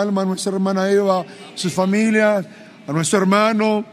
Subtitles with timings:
[0.00, 1.24] alma, a nuestra hermana Eva,
[1.54, 2.46] sus familias,
[2.86, 3.84] a nuestro hermano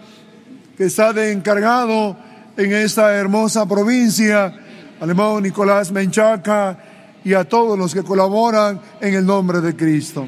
[0.77, 2.15] que está de encargado
[2.57, 4.53] en esta hermosa provincia,
[4.99, 6.77] al hermano Nicolás Menchaca
[7.23, 10.27] y a todos los que colaboran en el nombre de Cristo.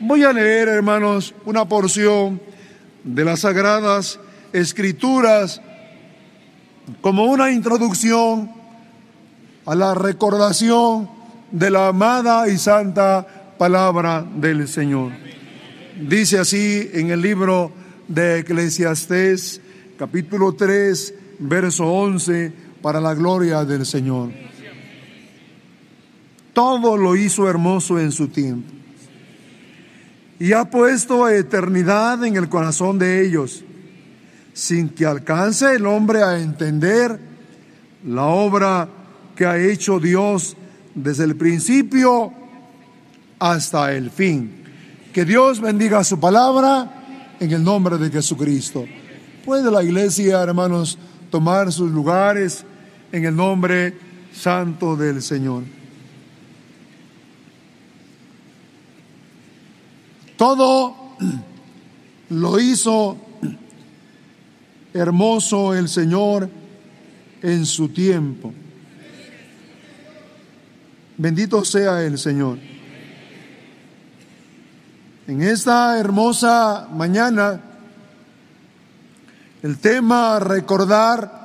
[0.00, 2.40] Voy a leer, hermanos, una porción
[3.04, 4.18] de las sagradas
[4.52, 5.60] escrituras
[7.00, 8.50] como una introducción
[9.64, 11.08] a la recordación
[11.50, 13.26] de la amada y santa
[13.58, 15.12] palabra del Señor.
[16.00, 17.72] Dice así en el libro
[18.08, 19.60] de Eclesiastés,
[19.98, 24.30] capítulo 3, verso 11, para la gloria del Señor.
[26.52, 28.72] Todo lo hizo hermoso en su tiempo
[30.38, 33.64] y ha puesto eternidad en el corazón de ellos,
[34.52, 37.18] sin que alcance el hombre a entender
[38.04, 38.88] la obra
[39.36, 40.56] que ha hecho Dios
[40.96, 42.41] desde el principio
[43.42, 44.52] hasta el fin.
[45.12, 48.86] Que Dios bendiga su palabra en el nombre de Jesucristo.
[49.44, 50.96] Puede la iglesia, hermanos,
[51.28, 52.64] tomar sus lugares
[53.10, 53.98] en el nombre
[54.32, 55.64] santo del Señor.
[60.36, 61.16] Todo
[62.30, 63.16] lo hizo
[64.94, 66.48] hermoso el Señor
[67.42, 68.52] en su tiempo.
[71.18, 72.71] Bendito sea el Señor.
[75.28, 77.60] En esta hermosa mañana,
[79.62, 81.42] el tema recordar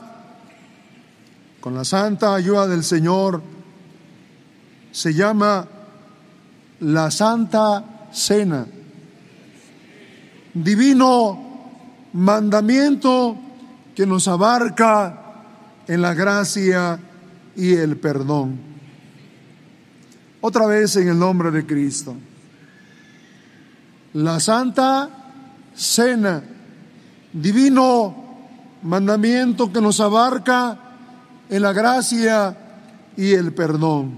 [1.61, 3.43] con la santa ayuda del Señor
[4.91, 5.67] se llama
[6.79, 8.65] la Santa Cena.
[10.55, 11.69] Divino
[12.13, 13.37] mandamiento
[13.95, 15.43] que nos abarca
[15.87, 16.99] en la gracia
[17.55, 18.59] y el perdón.
[20.41, 22.15] Otra vez en el nombre de Cristo.
[24.13, 25.09] La Santa
[25.75, 26.43] Cena,
[27.33, 28.27] divino
[28.83, 30.77] mandamiento que nos abarca
[31.49, 32.57] en la gracia
[33.15, 34.17] y el perdón.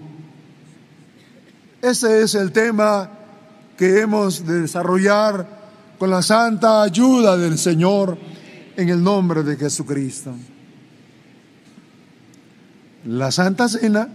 [1.82, 3.10] Ese es el tema
[3.78, 5.48] que hemos de desarrollar
[5.98, 8.18] con la santa ayuda del Señor
[8.76, 10.34] en el nombre de Jesucristo.
[13.06, 14.08] La Santa Cena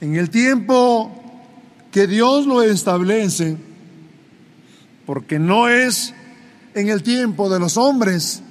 [0.00, 1.25] en el tiempo
[1.96, 3.56] que Dios lo establece,
[5.06, 6.12] porque no es
[6.74, 8.42] en el tiempo de los hombres,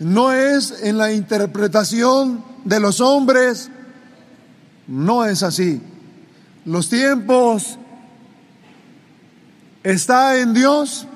[0.00, 3.70] no es en la interpretación de los hombres,
[4.88, 5.80] no es así.
[6.64, 7.78] Los tiempos
[9.84, 11.06] está en Dios.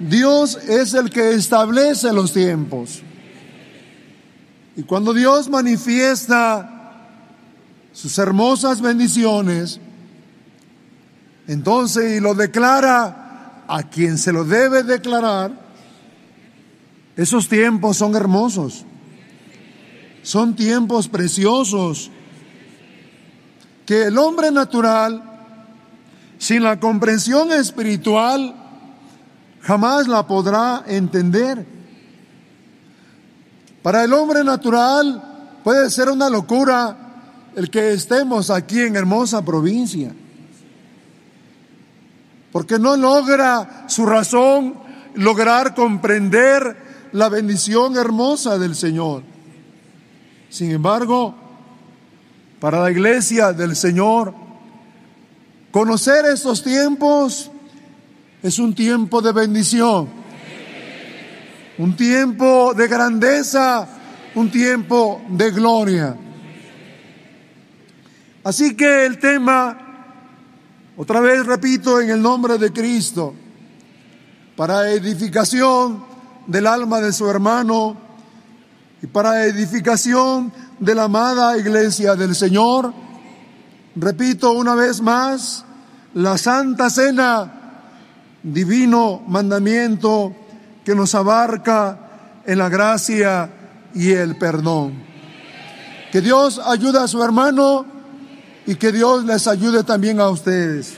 [0.00, 3.00] Dios es el que establece los tiempos.
[4.74, 7.06] Y cuando Dios manifiesta
[7.92, 9.78] sus hermosas bendiciones,
[11.50, 15.50] entonces y lo declara a quien se lo debe declarar,
[17.16, 18.84] esos tiempos son hermosos,
[20.22, 22.08] son tiempos preciosos
[23.84, 25.24] que el hombre natural,
[26.38, 28.54] sin la comprensión espiritual,
[29.60, 31.66] jamás la podrá entender.
[33.82, 36.96] Para el hombre natural puede ser una locura
[37.56, 40.14] el que estemos aquí en hermosa provincia.
[42.52, 44.74] Porque no logra su razón
[45.14, 46.76] lograr comprender
[47.12, 49.22] la bendición hermosa del Señor.
[50.48, 51.34] Sin embargo,
[52.60, 54.34] para la iglesia del Señor,
[55.70, 57.50] conocer estos tiempos
[58.42, 60.08] es un tiempo de bendición,
[61.78, 63.88] un tiempo de grandeza,
[64.34, 66.16] un tiempo de gloria.
[68.42, 69.89] Así que el tema,
[71.02, 73.32] otra vez repito, en el nombre de Cristo,
[74.54, 76.04] para edificación
[76.46, 77.96] del alma de su hermano
[79.00, 82.92] y para edificación de la amada iglesia del Señor,
[83.96, 85.64] repito una vez más,
[86.12, 87.50] la Santa Cena,
[88.42, 90.34] divino mandamiento
[90.84, 93.50] que nos abarca en la gracia
[93.94, 95.02] y el perdón.
[96.12, 97.99] Que Dios ayude a su hermano
[98.70, 100.96] y que Dios les ayude también a ustedes.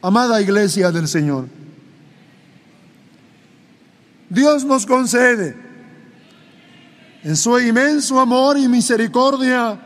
[0.00, 1.48] Amada iglesia del Señor,
[4.30, 5.54] Dios nos concede
[7.22, 9.78] en su inmenso amor y misericordia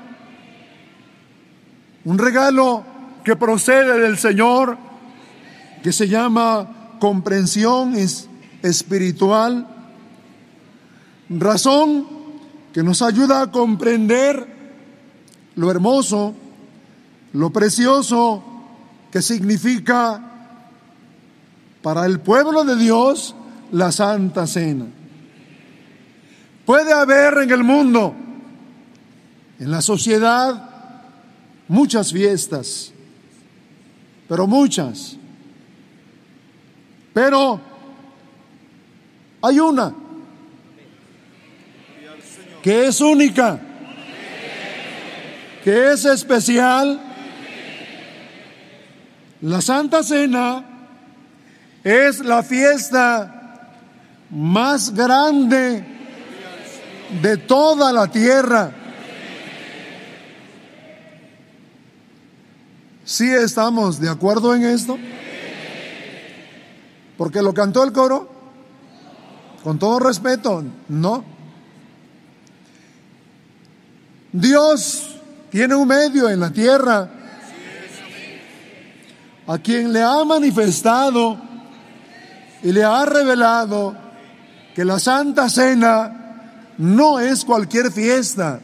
[2.05, 2.85] un regalo
[3.25, 4.79] que procede del Señor,
[5.82, 7.97] que se llama comprensión
[8.62, 9.67] espiritual,
[11.31, 12.06] razón
[12.73, 14.54] que nos ayuda a comprender
[15.56, 16.35] lo hermoso,
[17.33, 18.43] lo precioso
[19.11, 20.21] que significa
[21.83, 23.35] para el pueblo de Dios
[23.73, 24.87] la Santa Cena.
[26.65, 28.15] Puede haber en el mundo,
[29.59, 30.71] en la sociedad,
[31.69, 32.93] muchas fiestas,
[34.29, 35.17] pero muchas.
[37.12, 37.61] Pero
[39.43, 39.95] hay una
[42.62, 43.61] que es única,
[45.64, 47.00] que es especial.
[49.40, 50.62] La Santa Cena
[51.82, 53.70] es la fiesta
[54.31, 55.82] más grande
[57.22, 58.72] de toda la tierra.
[63.06, 64.99] ¿Sí estamos de acuerdo en esto?
[67.17, 68.28] Porque lo cantó el coro.
[69.62, 71.25] Con todo respeto, no.
[74.32, 75.13] Dios
[75.55, 77.09] tiene un medio en la tierra
[79.47, 81.39] a quien le ha manifestado
[82.61, 83.95] y le ha revelado
[84.75, 88.59] que la Santa Cena no es cualquier fiesta.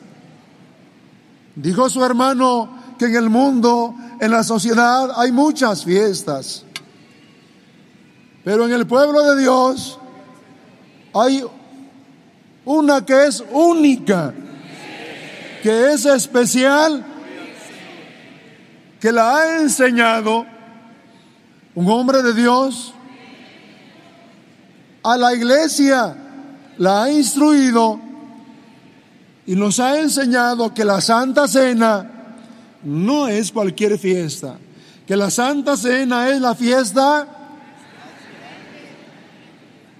[1.54, 6.64] Dijo su hermano que en el mundo, en la sociedad, hay muchas fiestas.
[8.42, 9.96] Pero en el pueblo de Dios
[11.14, 11.44] hay
[12.64, 14.34] una que es única,
[15.62, 17.04] que es especial,
[19.00, 20.46] que la ha enseñado
[21.74, 22.94] un hombre de Dios
[25.02, 26.16] a la iglesia,
[26.78, 28.00] la ha instruido
[29.46, 32.10] y nos ha enseñado que la Santa Cena
[32.82, 34.58] no es cualquier fiesta,
[35.06, 37.26] que la Santa Cena es la fiesta.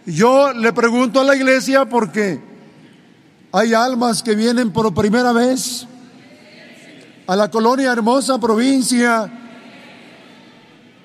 [0.07, 2.50] Yo le pregunto a la iglesia porque
[3.53, 5.87] hay almas que vienen por primera vez
[7.27, 9.31] a la colonia hermosa provincia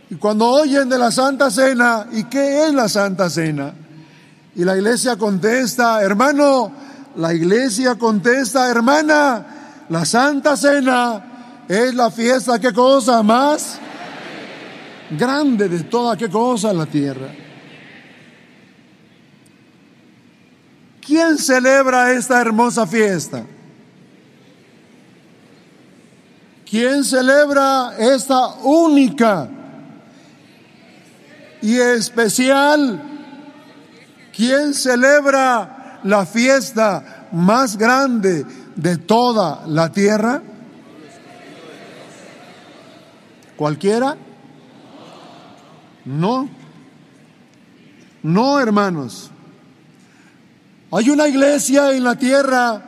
[0.09, 3.73] y cuando oyen de la Santa Cena, ¿y qué es la Santa Cena?
[4.55, 6.71] Y la iglesia contesta, hermano,
[7.15, 13.79] la iglesia contesta, hermana, la Santa Cena es la fiesta, ¿qué cosa más?
[15.17, 17.44] Grande de toda qué cosa en la tierra.
[21.05, 23.45] ¿Quién celebra esta hermosa fiesta?
[26.67, 29.47] ¿Quién celebra esta única
[31.61, 33.01] y especial?
[34.35, 40.41] ¿Quién celebra la fiesta más grande de toda la tierra?
[43.55, 44.17] ¿Cualquiera?
[46.03, 46.49] No.
[48.23, 49.31] No, hermanos.
[50.95, 52.81] Hay una iglesia en la tierra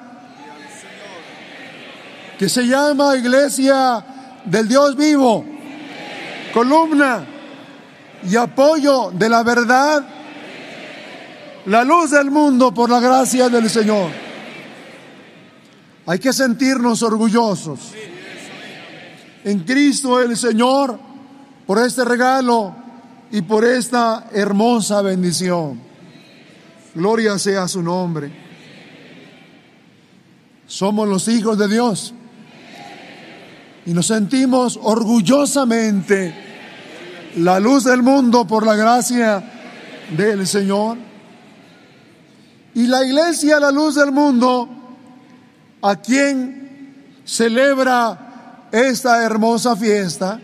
[2.39, 4.01] que se llama Iglesia
[4.45, 5.43] del Dios vivo,
[6.53, 7.25] columna
[8.23, 10.07] y apoyo de la verdad,
[11.65, 14.09] la luz del mundo por la gracia del Señor.
[16.05, 17.91] Hay que sentirnos orgullosos
[19.43, 20.97] en Cristo el Señor
[21.65, 22.73] por este regalo
[23.31, 25.86] y por esta hermosa bendición.
[26.97, 28.31] Gloria sea su nombre.
[30.65, 32.11] Somos los hijos de Dios
[33.85, 36.33] y nos sentimos orgullosamente
[37.35, 39.43] la luz del mundo por la gracia
[40.17, 40.97] del Señor.
[42.73, 44.67] Y la iglesia, la luz del mundo,
[45.83, 50.41] a quien celebra esta hermosa fiesta,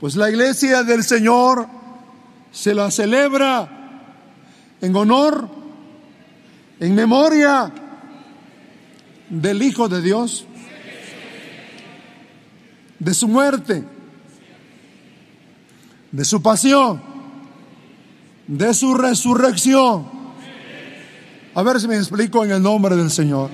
[0.00, 1.77] pues la iglesia del Señor
[2.58, 3.68] se la celebra
[4.80, 5.48] en honor,
[6.80, 7.72] en memoria
[9.28, 10.44] del Hijo de Dios,
[12.98, 13.84] de su muerte,
[16.10, 17.00] de su pasión,
[18.48, 20.08] de su resurrección.
[21.54, 23.50] A ver si me explico en el nombre del Señor.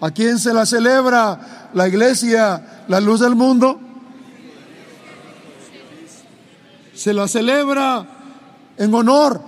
[0.00, 3.89] ¿A quién se la celebra la iglesia, la luz del mundo?
[7.00, 8.04] Se la celebra
[8.76, 9.40] en honor,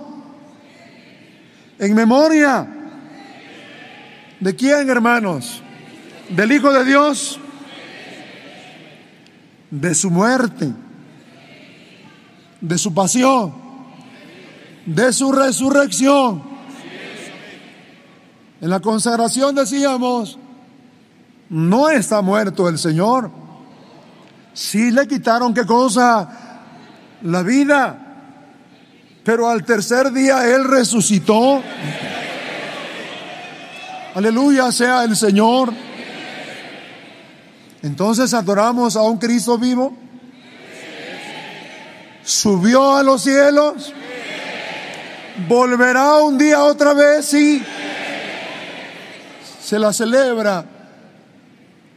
[1.77, 2.67] en memoria.
[4.39, 5.61] ¿De quién, hermanos?
[6.29, 7.39] ¿Del Hijo de Dios?
[9.69, 10.73] De su muerte,
[12.59, 13.53] de su pasión,
[14.87, 16.41] de su resurrección.
[18.61, 20.39] En la consagración decíamos,
[21.49, 23.29] no está muerto el Señor.
[24.53, 26.39] Sí le quitaron qué cosa?
[27.23, 27.97] La vida.
[29.23, 31.63] Pero al tercer día Él resucitó.
[34.15, 35.73] Aleluya sea el Señor.
[37.81, 39.95] Entonces adoramos a un Cristo vivo.
[42.23, 43.93] Subió a los cielos.
[45.47, 47.63] Volverá un día otra vez, sí.
[49.61, 50.65] Se la celebra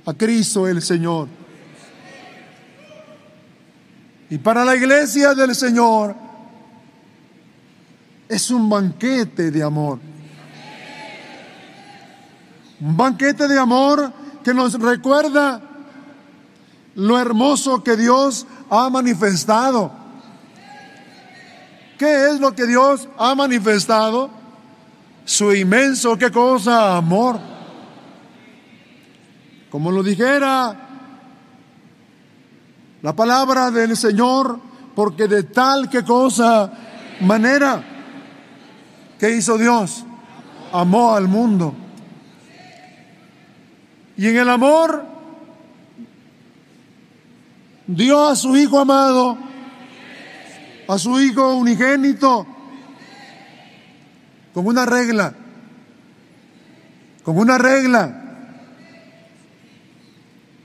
[0.07, 1.29] a Cristo el Señor.
[4.29, 6.15] Y para la iglesia del Señor
[8.29, 10.01] es un banquete de amor.
[12.81, 15.61] Un banquete de amor que nos recuerda
[16.97, 19.93] lo hermoso que Dios ha manifestado.
[21.99, 24.29] ¿Qué es lo que Dios ha manifestado?
[25.25, 26.97] Su inmenso, ¿qué cosa?
[26.97, 27.39] Amor.
[29.71, 30.86] Como lo dijera
[33.03, 34.59] la palabra del Señor,
[34.95, 36.73] porque de tal que cosa
[37.21, 37.83] manera
[39.19, 40.05] que hizo Dios,
[40.73, 41.75] amó al mundo.
[44.17, 45.05] Y en el amor
[47.87, 49.37] dio a su Hijo amado,
[50.89, 52.47] a su Hijo unigénito,
[54.55, 55.35] con una regla,
[57.23, 58.23] con una regla,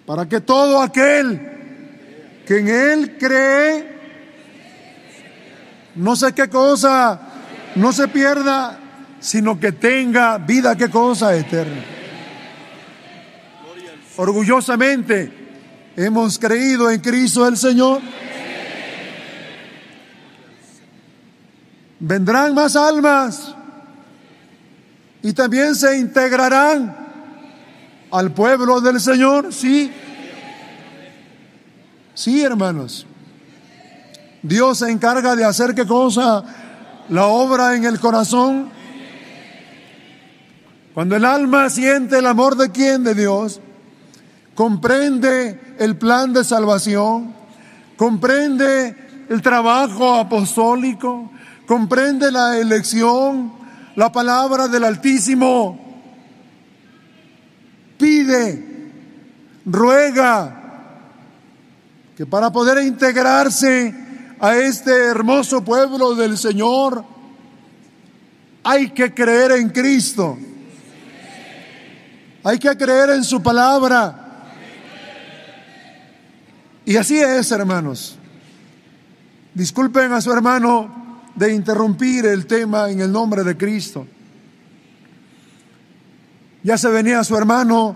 [0.05, 1.61] para que todo aquel
[2.51, 3.88] que en Él cree,
[5.96, 7.17] no sé qué cosa,
[7.75, 8.77] no se pierda,
[9.22, 11.81] sino que tenga vida, qué cosa eterna.
[14.17, 15.31] Orgullosamente
[15.96, 18.01] hemos creído en Cristo el Señor.
[22.01, 23.55] Vendrán más almas
[25.24, 26.98] y también se integrarán
[28.12, 29.89] al pueblo del Señor, sí.
[32.13, 33.06] Sí, hermanos.
[34.44, 36.44] Dios se encarga de hacer qué cosa?
[37.10, 38.70] La obra en el corazón.
[40.94, 43.03] Cuando el alma siente el amor de quién?
[43.03, 43.62] De Dios.
[44.56, 47.34] Comprende el plan de salvación.
[47.96, 51.32] Comprende el trabajo apostólico.
[51.65, 53.53] Comprende la elección.
[53.96, 55.80] La palabra del Altísimo.
[57.98, 58.91] Pide.
[59.65, 60.61] Ruega
[62.22, 63.96] que para poder integrarse
[64.40, 67.04] a este hermoso pueblo del Señor,
[68.62, 70.38] hay que creer en Cristo.
[72.44, 74.44] Hay que creer en su palabra.
[76.86, 78.20] Y así es, hermanos.
[79.56, 84.06] Disculpen a su hermano de interrumpir el tema en el nombre de Cristo.
[86.62, 87.96] Ya se venía su hermano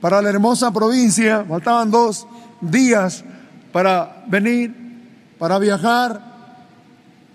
[0.00, 2.26] para la hermosa provincia, faltaban dos
[2.60, 3.24] días
[3.72, 4.74] para venir,
[5.38, 6.22] para viajar,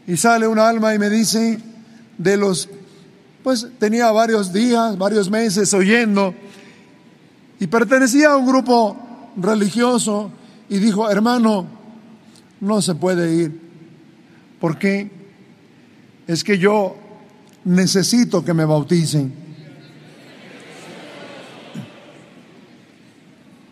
[0.07, 1.59] y sale un alma y me dice,
[2.17, 2.69] de los,
[3.43, 6.33] pues tenía varios días, varios meses oyendo,
[7.59, 8.97] y pertenecía a un grupo
[9.37, 10.31] religioso,
[10.69, 11.67] y dijo, hermano,
[12.59, 13.61] no se puede ir.
[14.59, 15.11] ¿Por qué?
[16.27, 16.95] Es que yo
[17.65, 19.40] necesito que me bauticen.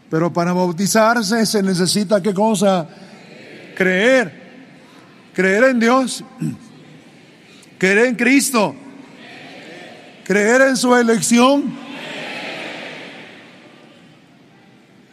[0.09, 2.87] Pero para bautizarse se necesita qué cosa?
[3.75, 4.39] Creer.
[5.33, 6.23] Creer en Dios.
[7.77, 8.75] Creer en Cristo.
[10.23, 11.77] Creer en su elección.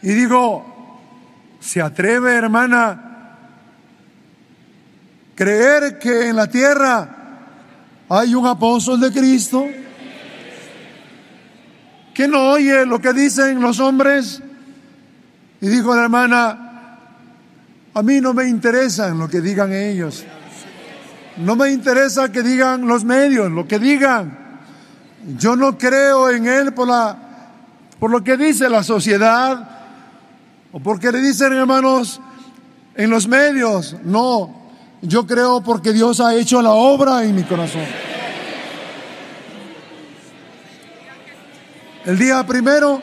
[0.01, 0.99] Y digo,
[1.59, 3.07] ¿se atreve hermana
[5.37, 7.09] creer que en la tierra
[8.09, 9.67] hay un apóstol de Cristo?
[12.13, 14.41] ¿Que no oye lo que dicen los hombres?
[15.61, 16.67] Y dijo la hermana,
[17.93, 20.23] a mí no me interesa lo que digan ellos.
[21.37, 24.37] No me interesa que digan los medios, lo que digan.
[25.37, 27.17] Yo no creo en él por, la,
[27.99, 29.67] por lo que dice la sociedad
[30.71, 32.21] o porque le dicen hermanos
[32.95, 33.95] en los medios.
[34.03, 34.69] No,
[35.01, 37.85] yo creo porque Dios ha hecho la obra en mi corazón.
[42.05, 43.01] El día primero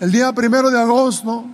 [0.00, 1.44] el día primero de agosto,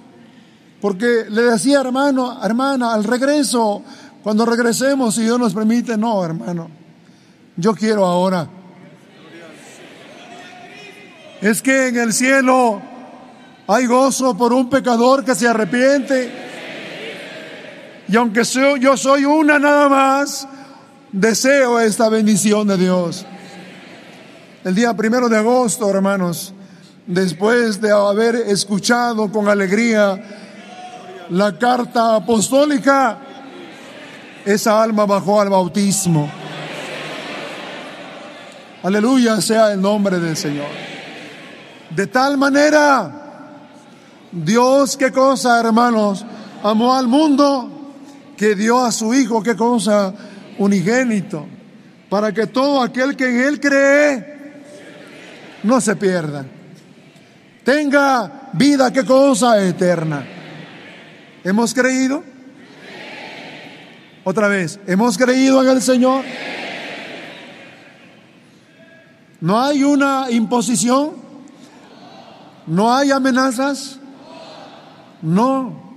[0.80, 3.82] porque le decía, hermano, hermana, al regreso,
[4.22, 6.68] cuando regresemos, si Dios nos permite, no, hermano,
[7.56, 8.48] yo quiero ahora.
[11.40, 12.80] Es que en el cielo
[13.66, 16.30] hay gozo por un pecador que se arrepiente.
[18.08, 18.42] Y aunque
[18.80, 20.46] yo soy una nada más,
[21.12, 23.24] deseo esta bendición de Dios.
[24.64, 26.54] El día primero de agosto, hermanos,
[27.06, 30.22] después de haber escuchado con alegría
[31.30, 33.18] la carta apostólica,
[34.44, 36.30] esa alma bajó al bautismo.
[38.82, 40.66] Aleluya sea el nombre del Señor.
[41.90, 43.22] De tal manera
[44.32, 46.24] Dios, ¿qué cosa, hermanos?
[46.62, 47.70] Amó al mundo
[48.36, 50.14] que dio a su Hijo, ¿qué cosa?
[50.58, 51.46] Unigénito,
[52.08, 54.62] para que todo aquel que en Él cree
[55.62, 56.44] no se pierda.
[57.64, 59.62] Tenga vida, ¿qué cosa?
[59.64, 60.26] Eterna.
[61.44, 62.24] ¿Hemos creído?
[64.24, 66.24] Otra vez, ¿hemos creído en el Señor?
[69.40, 71.14] ¿No hay una imposición?
[72.66, 73.98] ¿No hay amenazas?
[75.20, 75.94] No.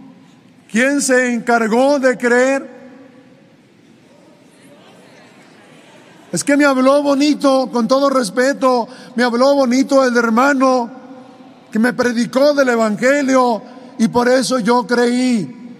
[0.71, 2.75] ¿Quién se encargó de creer?
[6.31, 11.04] Es que me habló bonito, con todo respeto, me habló bonito el hermano
[11.75, 13.61] que me predicó del Evangelio
[13.99, 15.75] y por eso yo creí.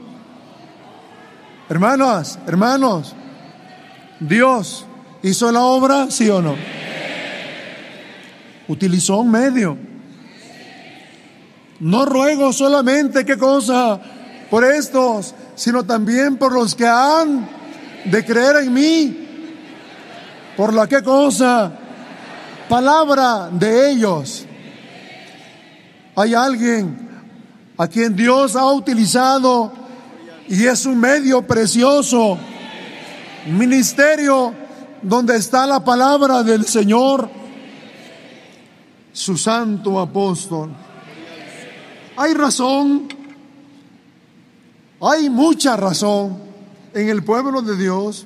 [1.70, 3.16] Hermanos, hermanos,
[4.20, 4.86] Dios
[5.24, 6.58] hizo la obra, sí o no.
[8.68, 9.78] Utilizó un medio.
[11.80, 13.98] No ruego solamente qué cosa
[14.50, 17.48] por estos, sino también por los que han
[18.04, 19.28] de creer en mí.
[20.58, 21.72] Por la qué cosa?
[22.68, 24.46] Palabra de ellos.
[26.16, 26.98] Hay alguien
[27.78, 29.72] a quien Dios ha utilizado
[30.48, 32.38] y es un medio precioso,
[33.48, 34.54] ministerio
[35.02, 37.30] donde está la palabra del Señor,
[39.12, 40.72] su santo apóstol.
[42.16, 43.08] Hay razón,
[45.02, 46.40] hay mucha razón
[46.94, 48.26] en el pueblo de Dios,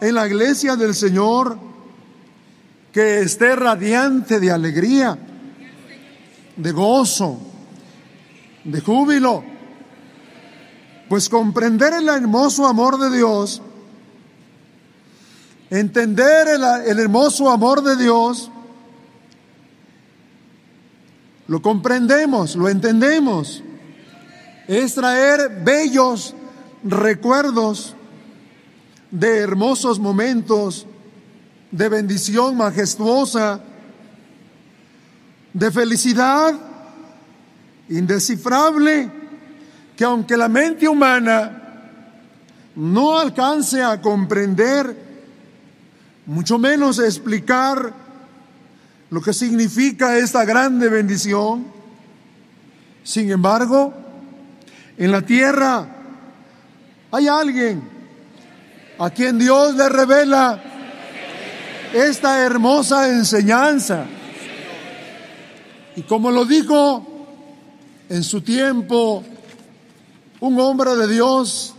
[0.00, 1.58] en la iglesia del Señor,
[2.92, 5.18] que esté radiante de alegría,
[6.56, 7.38] de gozo,
[8.64, 9.44] de júbilo.
[11.08, 13.60] Pues comprender el hermoso amor de Dios,
[15.68, 18.50] entender el, el hermoso amor de Dios,
[21.48, 23.62] lo comprendemos, lo entendemos.
[24.68, 26.34] Es traer bellos
[26.82, 27.94] recuerdos
[29.10, 30.86] de hermosos momentos,
[31.70, 33.60] de bendición majestuosa,
[35.52, 36.54] de felicidad
[37.88, 39.10] indescifrable,
[39.96, 41.62] que aunque la mente humana
[42.74, 44.96] no alcance a comprender,
[46.26, 47.92] mucho menos a explicar
[49.10, 51.66] lo que significa esta grande bendición.
[53.04, 53.92] Sin embargo,
[54.96, 55.86] en la tierra
[57.10, 57.82] hay alguien
[58.98, 60.62] a quien Dios le revela
[61.92, 64.06] esta hermosa enseñanza.
[65.96, 67.06] Y como lo dijo
[68.08, 69.22] en su tiempo
[70.40, 71.74] un hombre de Dios,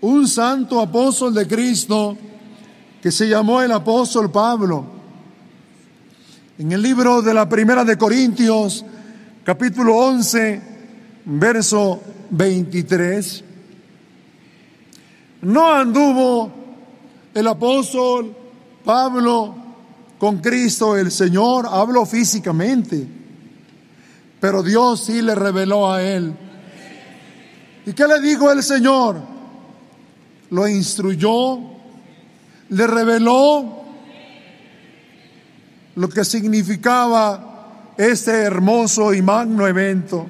[0.00, 2.16] un santo apóstol de Cristo,
[3.02, 4.84] que se llamó el apóstol Pablo,
[6.58, 8.84] en el libro de la Primera de Corintios,
[9.44, 10.62] capítulo 11,
[11.26, 13.44] verso 23,
[15.42, 16.50] no anduvo
[17.34, 18.34] el apóstol
[18.84, 19.54] Pablo
[20.18, 23.25] con Cristo el Señor, hablo físicamente,
[24.40, 26.34] pero Dios sí le reveló a él.
[27.86, 29.16] ¿Y qué le dijo el Señor?
[30.50, 31.58] Lo instruyó,
[32.68, 33.84] le reveló
[35.94, 40.26] lo que significaba este hermoso y magno evento.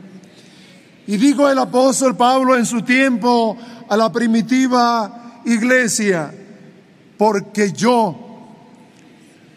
[1.07, 3.57] Y dijo el apóstol Pablo en su tiempo
[3.89, 6.33] a la primitiva iglesia,
[7.17, 8.27] porque yo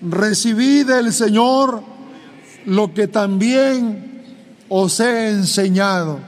[0.01, 1.83] recibí del Señor
[2.65, 4.08] lo que también
[4.69, 6.19] os he enseñado.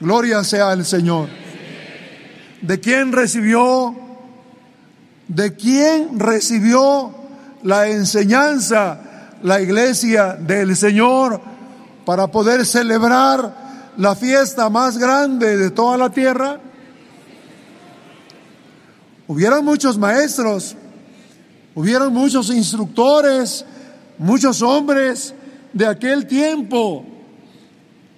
[0.00, 1.28] Gloria sea al Señor.
[2.62, 3.94] ¿De quién recibió?
[5.28, 7.14] ¿De quién recibió
[7.62, 9.00] la enseñanza,
[9.42, 11.40] la iglesia del Señor,
[12.04, 16.58] para poder celebrar la fiesta más grande de toda la tierra?
[19.26, 20.74] Hubieron muchos maestros,
[21.74, 23.66] hubieron muchos instructores,
[24.16, 25.34] muchos hombres
[25.72, 27.04] de aquel tiempo,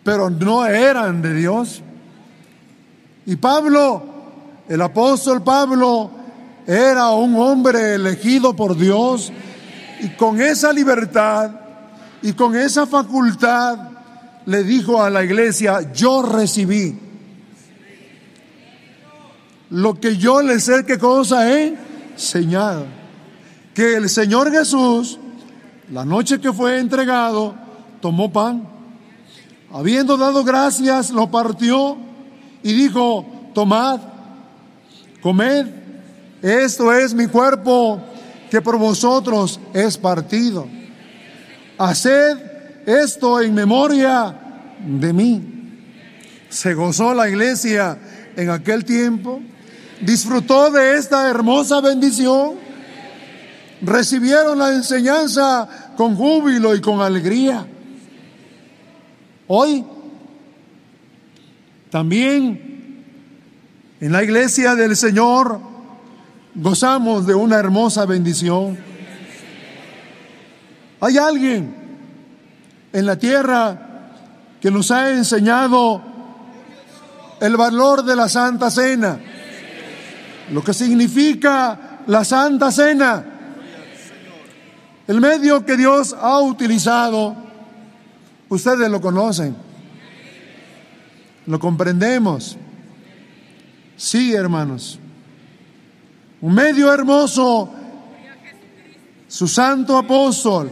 [0.03, 1.83] pero no eran de Dios.
[3.27, 4.03] Y Pablo,
[4.69, 6.11] el apóstol Pablo,
[6.67, 9.33] era un hombre elegido por Dios
[10.01, 11.51] y con esa libertad
[12.23, 13.79] y con esa facultad
[14.47, 16.99] le dijo a la iglesia, yo recibí
[19.71, 21.77] lo que yo les sé que cosa he
[22.13, 22.87] enseñado.
[23.75, 25.19] Que el Señor Jesús,
[25.91, 27.55] la noche que fue entregado,
[28.01, 28.69] tomó pan.
[29.73, 31.97] Habiendo dado gracias, lo partió
[32.63, 34.01] y dijo, tomad,
[35.21, 35.67] comed,
[36.43, 38.01] esto es mi cuerpo
[38.51, 40.67] que por vosotros es partido.
[41.79, 42.39] Haced
[42.87, 44.37] esto en memoria
[44.85, 45.43] de mí.
[46.49, 47.99] Se gozó la iglesia
[48.37, 49.41] en aquel tiempo,
[50.01, 52.55] disfrutó de esta hermosa bendición,
[53.83, 57.67] recibieron la enseñanza con júbilo y con alegría.
[59.49, 59.85] Hoy
[61.91, 63.05] también
[64.01, 65.61] en la iglesia del Señor
[66.55, 68.79] gozamos de una hermosa bendición.
[71.01, 71.75] Hay alguien
[72.93, 73.87] en la tierra
[74.61, 76.03] que nos ha enseñado
[77.41, 79.19] el valor de la Santa Cena,
[80.53, 83.25] lo que significa la Santa Cena,
[85.11, 87.35] el medio que Dios ha utilizado,
[88.49, 89.57] ustedes lo conocen,
[91.47, 92.57] lo comprendemos.
[93.97, 95.01] Sí, hermanos,
[96.41, 97.69] un medio hermoso,
[99.27, 100.71] su santo apóstol,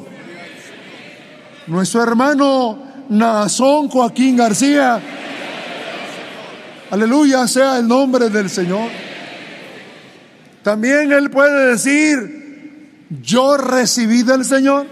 [1.66, 5.02] nuestro hermano Nazón Joaquín García.
[6.92, 8.88] Aleluya sea el nombre del Señor.
[10.62, 12.37] También él puede decir,
[13.10, 14.86] yo recibí del Señor.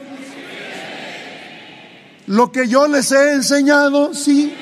[2.26, 4.52] Lo que yo les he enseñado, sí.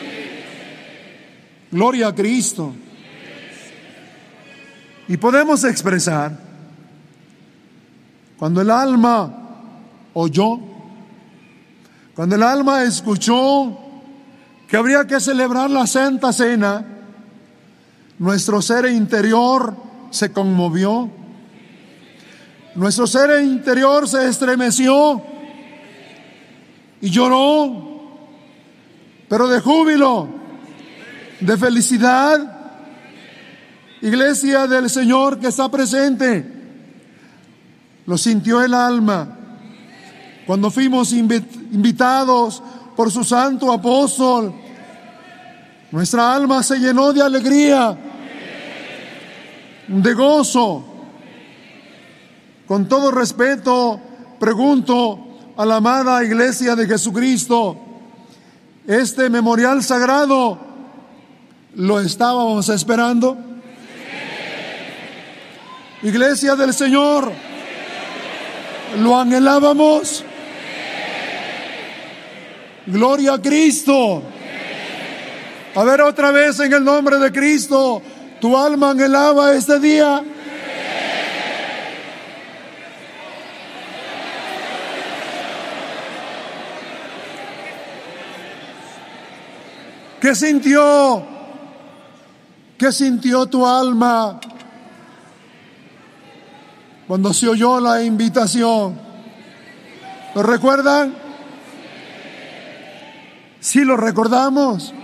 [1.70, 2.74] Gloria a Cristo.
[5.08, 6.38] Y podemos expresar,
[8.38, 9.32] cuando el alma
[10.14, 10.58] oyó,
[12.14, 13.78] cuando el alma escuchó
[14.68, 16.84] que habría que celebrar la Santa Cena,
[18.18, 19.76] nuestro ser interior
[20.10, 21.10] se conmovió,
[22.74, 25.22] nuestro ser interior se estremeció
[27.00, 28.18] y lloró,
[29.28, 30.28] pero de júbilo,
[31.40, 32.50] de felicidad.
[34.02, 36.44] Iglesia del Señor que está presente,
[38.06, 39.38] lo sintió el alma
[40.46, 42.62] cuando fuimos invitados
[42.94, 44.54] por su santo apóstol,
[45.90, 47.96] nuestra alma se llenó de alegría,
[49.88, 50.93] de gozo.
[52.66, 54.00] Con todo respeto,
[54.40, 55.18] pregunto
[55.56, 57.76] a la amada iglesia de Jesucristo,
[58.86, 60.58] este memorial sagrado,
[61.74, 63.36] ¿lo estábamos esperando?
[66.02, 67.32] Iglesia del Señor,
[68.98, 70.24] ¿lo anhelábamos?
[72.86, 74.22] Gloria a Cristo.
[75.74, 78.00] A ver otra vez en el nombre de Cristo.
[78.40, 80.22] Tu alma anhelaba este día.
[90.24, 91.22] ¿Qué sintió?
[92.78, 94.40] ¿Qué sintió tu alma
[97.06, 98.98] cuando se oyó la invitación?
[100.34, 101.14] ¿Lo recuerdan?
[103.60, 104.94] Si lo recordamos.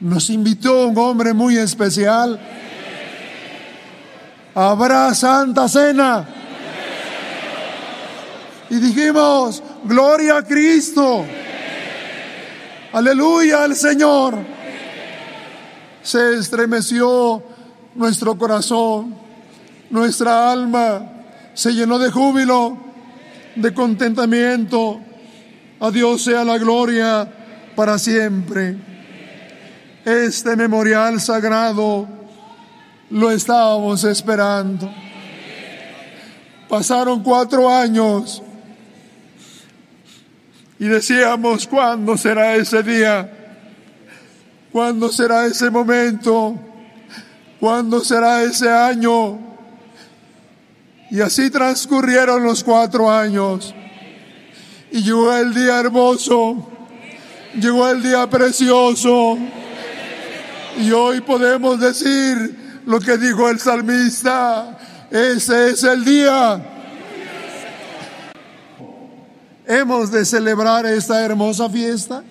[0.00, 2.38] Nos invitó un hombre muy especial.
[4.54, 6.28] Habrá Santa Cena.
[8.68, 11.24] Y dijimos, gloria a Cristo.
[12.96, 14.38] Aleluya al Señor.
[16.02, 17.42] Se estremeció
[17.94, 19.14] nuestro corazón,
[19.90, 21.06] nuestra alma
[21.52, 22.78] se llenó de júbilo,
[23.54, 24.98] de contentamiento
[25.78, 27.30] a Dios sea la gloria
[27.76, 28.78] para siempre.
[30.02, 32.08] Este memorial sagrado
[33.10, 34.90] lo estábamos esperando.
[36.66, 38.42] Pasaron cuatro años
[40.78, 43.30] y decíamos, ¿cuándo será ese día?
[44.70, 46.58] ¿Cuándo será ese momento?
[47.58, 49.38] ¿Cuándo será ese año?
[51.10, 53.74] Y así transcurrieron los cuatro años.
[54.90, 56.68] Y llegó el día hermoso,
[57.58, 59.38] llegó el día precioso.
[60.78, 64.76] Y hoy podemos decir lo que dijo el salmista,
[65.10, 66.75] ese es el día.
[69.66, 72.22] Hemos de celebrar esta hermosa fiesta.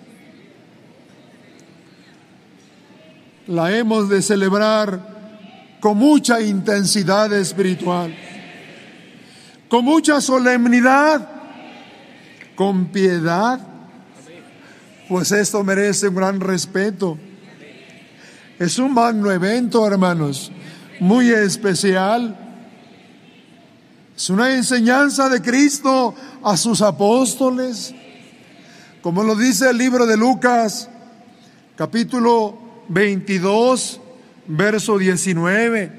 [3.48, 5.15] La hemos de celebrar
[5.80, 8.15] con mucha intensidad espiritual,
[9.69, 11.36] con mucha solemnidad
[12.56, 13.60] con piedad,
[15.08, 17.17] pues esto merece un gran respeto.
[18.58, 20.52] Es un magno evento, hermanos,
[21.00, 22.45] muy especial.
[24.15, 27.93] Es una enseñanza de Cristo a sus apóstoles,
[29.01, 30.88] como lo dice el libro de Lucas,
[31.75, 33.99] capítulo 22,
[34.47, 35.91] verso 19.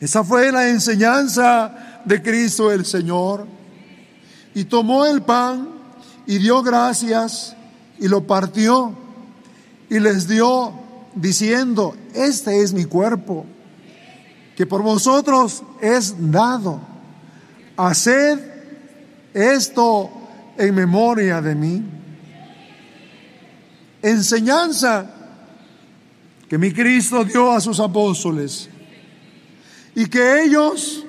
[0.00, 3.46] Esa fue la enseñanza de Cristo el Señor.
[4.54, 5.66] Y tomó el pan
[6.26, 7.56] y dio gracias
[7.98, 8.92] y lo partió
[9.88, 10.74] y les dio
[11.14, 13.46] diciendo, este es mi cuerpo,
[14.58, 16.80] que por vosotros es dado.
[17.76, 18.40] Haced
[19.32, 20.10] esto
[20.56, 21.84] en memoria de mí.
[24.02, 25.08] Enseñanza
[26.48, 28.68] que mi Cristo dio a sus apóstoles
[29.94, 31.04] y que ellos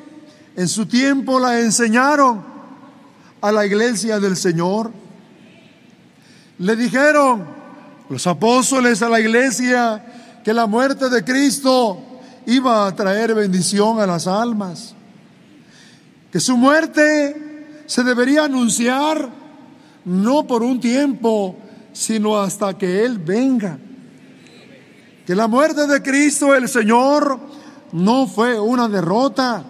[0.55, 2.43] en su tiempo la enseñaron
[3.41, 4.91] a la iglesia del Señor.
[6.59, 7.47] Le dijeron
[8.09, 12.08] los apóstoles a la iglesia que la muerte de Cristo
[12.49, 14.95] iba a traer bendición a las almas,
[16.31, 19.29] que su muerte se debería anunciar
[20.05, 21.55] no por un tiempo,
[21.93, 23.77] sino hasta que Él venga.
[25.25, 27.39] Que la muerte de Cristo el Señor
[27.91, 29.63] no fue una derrota,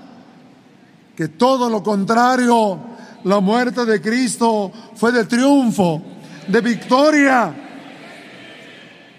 [1.16, 2.80] que todo lo contrario,
[3.26, 6.02] la muerte de Cristo fue de triunfo,
[6.48, 7.54] de victoria,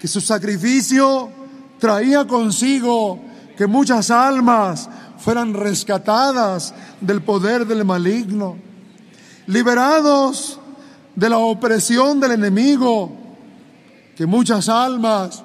[0.01, 1.31] que su sacrificio
[1.79, 3.30] traía consigo
[3.61, 8.57] que muchas almas fueran rescatadas del poder del maligno,
[9.49, 10.59] liberados
[11.15, 13.13] de la opresión del enemigo,
[14.17, 15.43] que muchas almas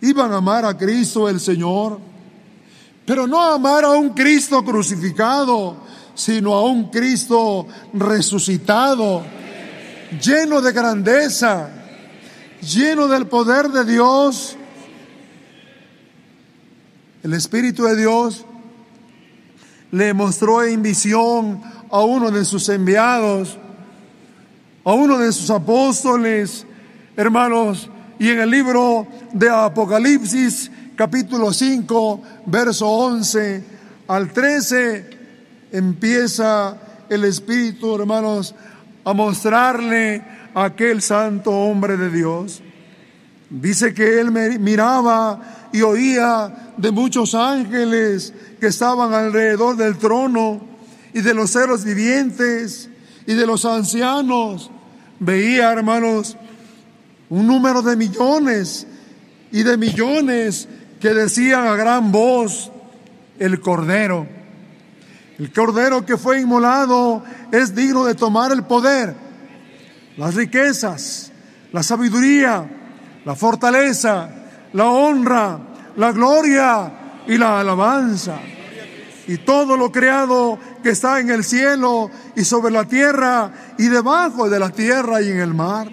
[0.00, 2.00] iban a amar a Cristo el Señor,
[3.04, 5.76] pero no amar a un Cristo crucificado,
[6.14, 9.22] sino a un Cristo resucitado,
[10.22, 11.68] lleno de grandeza,
[12.62, 14.56] lleno del poder de Dios.
[17.26, 18.44] El Espíritu de Dios
[19.90, 21.60] le mostró en visión
[21.90, 23.58] a uno de sus enviados,
[24.84, 26.64] a uno de sus apóstoles,
[27.16, 33.64] hermanos, y en el libro de Apocalipsis, capítulo 5, verso 11
[34.06, 35.10] al 13,
[35.72, 38.54] empieza el Espíritu, hermanos,
[39.04, 40.22] a mostrarle
[40.54, 42.62] a aquel santo hombre de Dios.
[43.50, 50.60] Dice que él miraba y oía de muchos ángeles que estaban alrededor del trono
[51.12, 52.88] y de los seres vivientes
[53.26, 54.70] y de los ancianos.
[55.18, 56.36] Veía, hermanos,
[57.30, 58.86] un número de millones
[59.50, 60.68] y de millones
[61.00, 62.70] que decían a gran voz,
[63.38, 64.26] el Cordero.
[65.38, 69.14] El Cordero que fue inmolado es digno de tomar el poder,
[70.16, 71.30] las riquezas,
[71.72, 72.66] la sabiduría,
[73.24, 74.30] la fortaleza,
[74.76, 75.58] la honra,
[75.96, 76.92] la gloria
[77.26, 78.38] y la alabanza.
[79.26, 84.50] Y todo lo creado que está en el cielo y sobre la tierra y debajo
[84.50, 85.88] de la tierra y en el mar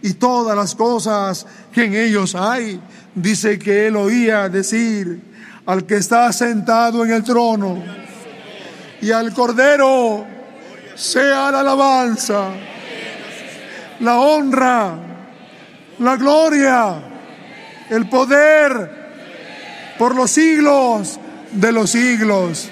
[0.00, 2.80] y todas las cosas que en ellos hay.
[3.14, 5.20] Dice que él oía decir
[5.66, 7.84] al que está sentado en el trono
[9.02, 10.24] y al Cordero
[10.94, 12.48] sea la alabanza,
[14.00, 14.94] la honra,
[15.98, 17.05] la gloria,
[17.90, 19.06] el poder
[19.98, 21.18] por los siglos
[21.52, 22.70] de los siglos.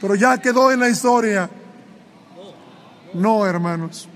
[0.00, 1.48] Pero ya quedó en la historia
[3.14, 4.08] no, hermanos.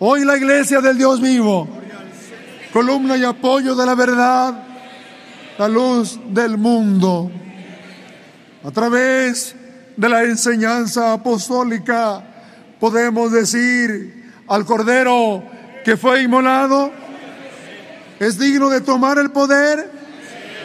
[0.00, 1.68] Hoy la iglesia del Dios vivo,
[2.72, 4.64] columna y apoyo de la verdad,
[5.58, 7.30] la luz del mundo,
[8.64, 9.54] a través
[9.96, 12.24] de la enseñanza apostólica,
[12.80, 15.44] podemos decir al Cordero
[15.84, 16.90] que fue inmolado,
[18.18, 19.90] es digno de tomar el poder,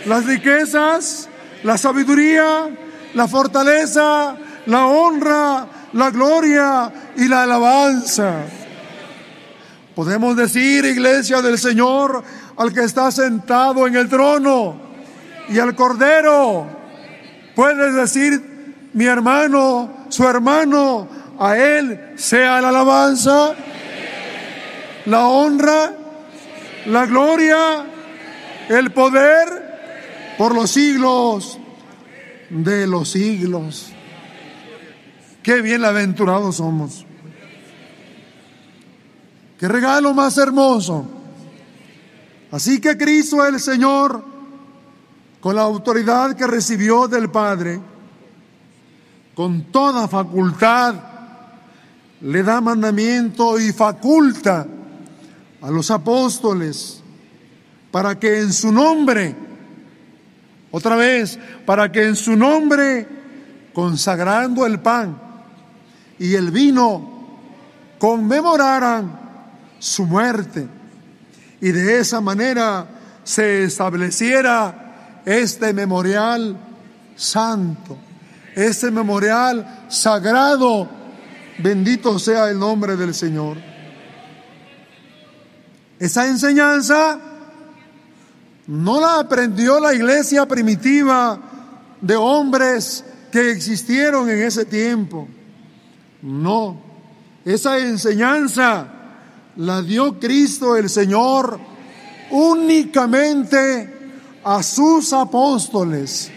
[0.05, 1.29] las riquezas,
[1.63, 2.69] la sabiduría,
[3.13, 8.41] la fortaleza, la honra, la gloria y la alabanza.
[9.95, 12.21] Podemos decir, iglesia del Señor,
[12.57, 14.75] al que está sentado en el trono
[15.47, 16.67] y al Cordero.
[17.55, 21.07] Puedes decir, mi hermano, su hermano,
[21.39, 23.53] a Él sea la alabanza,
[25.05, 25.95] la honra,
[26.87, 27.85] la gloria,
[28.69, 31.59] el poder por los siglos
[32.49, 33.91] de los siglos.
[35.43, 37.05] Qué bien aventurados somos.
[39.59, 41.05] Qué regalo más hermoso.
[42.51, 44.23] Así que Cristo el Señor,
[45.39, 47.79] con la autoridad que recibió del Padre,
[49.35, 50.95] con toda facultad,
[52.21, 54.65] le da mandamiento y faculta
[55.65, 57.01] a los apóstoles
[57.91, 59.35] para que en su nombre,
[60.71, 63.07] otra vez, para que en su nombre,
[63.73, 65.21] consagrando el pan,
[66.19, 67.39] y el vino
[67.97, 69.19] conmemoraran
[69.79, 70.67] su muerte
[71.59, 72.87] y de esa manera
[73.23, 76.55] se estableciera este memorial
[77.15, 77.97] santo,
[78.55, 80.89] este memorial sagrado
[81.57, 83.57] Bendito sea el nombre del Señor.
[85.99, 87.19] Esa enseñanza
[88.67, 91.39] no la aprendió la iglesia primitiva
[92.01, 95.27] de hombres que existieron en ese tiempo.
[96.21, 96.81] No,
[97.45, 98.87] esa enseñanza
[99.57, 101.59] la dio Cristo el Señor
[102.31, 103.93] únicamente
[104.43, 106.31] a sus apóstoles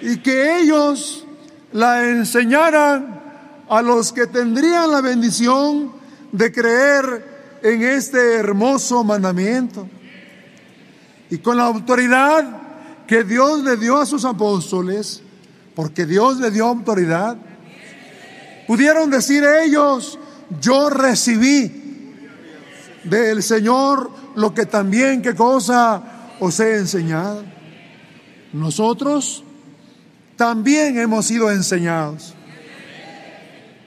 [0.00, 1.26] y que ellos
[1.72, 3.20] la enseñaran
[3.68, 5.92] a los que tendrían la bendición
[6.30, 7.33] de creer
[7.64, 9.88] en este hermoso mandamiento.
[11.30, 12.44] Y con la autoridad
[13.06, 15.22] que Dios le dio a sus apóstoles,
[15.74, 17.38] porque Dios le dio autoridad,
[18.66, 20.18] pudieron decir ellos,
[20.60, 21.82] yo recibí
[23.02, 26.02] del Señor lo que también, qué cosa
[26.40, 27.44] os he enseñado.
[28.52, 29.42] Nosotros
[30.36, 32.34] también hemos sido enseñados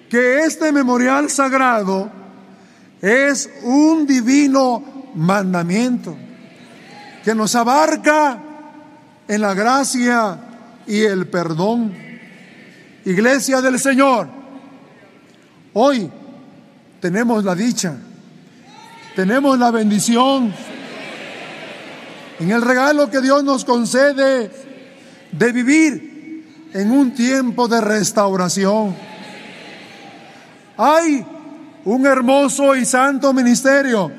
[0.09, 2.09] que este memorial sagrado
[3.01, 6.15] es un divino mandamiento
[7.23, 8.41] que nos abarca
[9.27, 10.39] en la gracia
[10.87, 11.93] y el perdón.
[13.05, 14.27] Iglesia del Señor,
[15.73, 16.09] hoy
[16.99, 17.95] tenemos la dicha,
[19.15, 20.53] tenemos la bendición
[22.39, 24.51] en el regalo que Dios nos concede
[25.31, 29.07] de vivir en un tiempo de restauración
[30.77, 31.25] hay
[31.87, 34.11] un hermoso y santo ministerio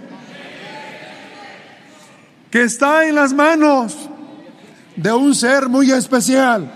[2.51, 3.95] que está en las manos
[4.97, 6.73] de un ser muy especial.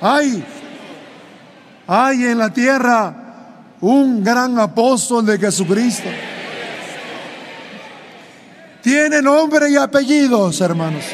[0.00, 0.44] Hay,
[1.86, 3.14] hay en la tierra
[3.80, 6.08] un gran apóstol de Jesucristo.
[8.82, 11.04] Tiene nombre y apellidos, hermanos.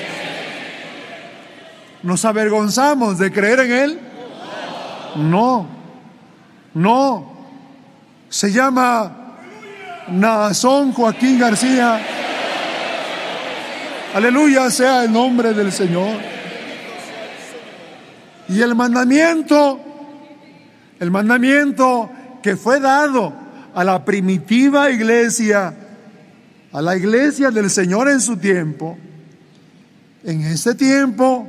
[2.02, 4.05] ¿Nos avergonzamos de creer en Él?
[5.16, 5.66] No,
[6.74, 7.36] no.
[8.28, 9.36] Se llama
[10.08, 12.00] Nazón Joaquín García.
[14.14, 16.16] Aleluya sea el nombre del Señor.
[18.48, 19.80] Y el mandamiento,
[21.00, 22.10] el mandamiento
[22.42, 23.32] que fue dado
[23.74, 25.74] a la primitiva iglesia,
[26.72, 28.96] a la iglesia del Señor en su tiempo,
[30.24, 31.46] en este tiempo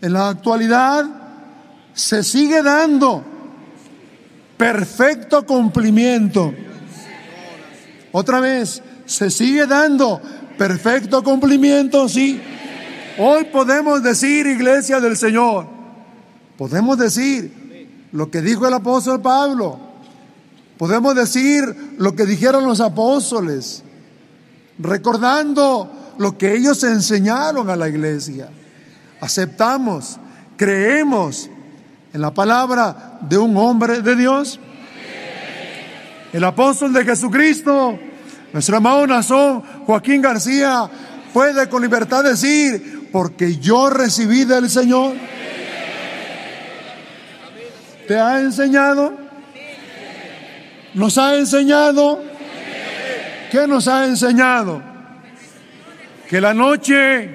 [0.00, 1.25] en la actualidad
[1.96, 3.24] se sigue dando
[4.56, 6.54] perfecto cumplimiento.
[8.12, 10.20] Otra vez, se sigue dando
[10.56, 12.40] perfecto cumplimiento, sí.
[13.18, 15.66] Hoy podemos decir, iglesia del Señor,
[16.56, 19.80] podemos decir lo que dijo el apóstol Pablo,
[20.78, 23.82] podemos decir lo que dijeron los apóstoles,
[24.78, 28.50] recordando lo que ellos enseñaron a la iglesia
[29.20, 30.18] aceptamos,
[30.56, 31.50] creemos
[32.16, 34.58] en la palabra de un hombre de Dios.
[36.32, 37.98] El apóstol de Jesucristo,
[38.54, 40.88] nuestro amado Nazón Joaquín García,
[41.34, 45.12] puede con libertad decir, porque yo recibí del Señor.
[48.08, 49.12] ¿Te ha enseñado?
[50.94, 52.22] ¿Nos ha enseñado?
[53.52, 54.80] ¿Qué nos ha enseñado?
[56.30, 57.28] Que la noche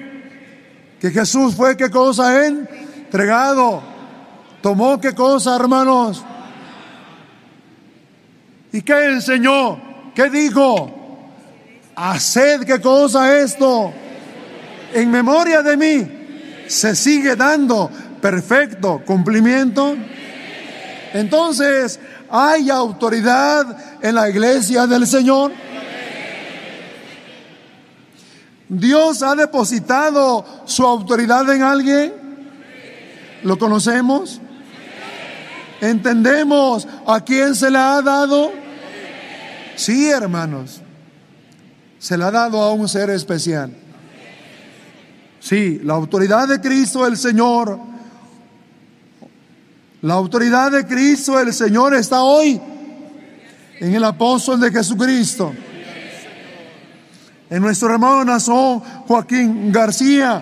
[1.00, 3.91] que Jesús fue qué cosa entregado.
[4.62, 6.24] Tomó qué cosa, hermanos.
[8.71, 9.82] ¿Y qué enseñó?
[10.13, 10.91] ¿Qué dijo?
[11.95, 13.91] Haced qué cosa esto.
[14.93, 16.12] En memoria de mí
[16.67, 17.89] se sigue dando
[18.21, 19.95] perfecto cumplimiento.
[21.13, 25.52] Entonces, ¿hay autoridad en la iglesia del Señor?
[28.69, 32.13] Dios ha depositado su autoridad en alguien.
[33.43, 34.39] ¿Lo conocemos?
[35.82, 38.52] ¿Entendemos a quién se le ha dado?
[39.76, 40.80] Sí, hermanos.
[41.99, 43.74] Se le ha dado a un ser especial.
[45.39, 47.80] Sí, la autoridad de Cristo el Señor.
[50.01, 52.62] La autoridad de Cristo el Señor está hoy
[53.80, 55.51] en el apóstol de Jesucristo
[57.51, 60.41] en nuestro hermano Nazón Joaquín García.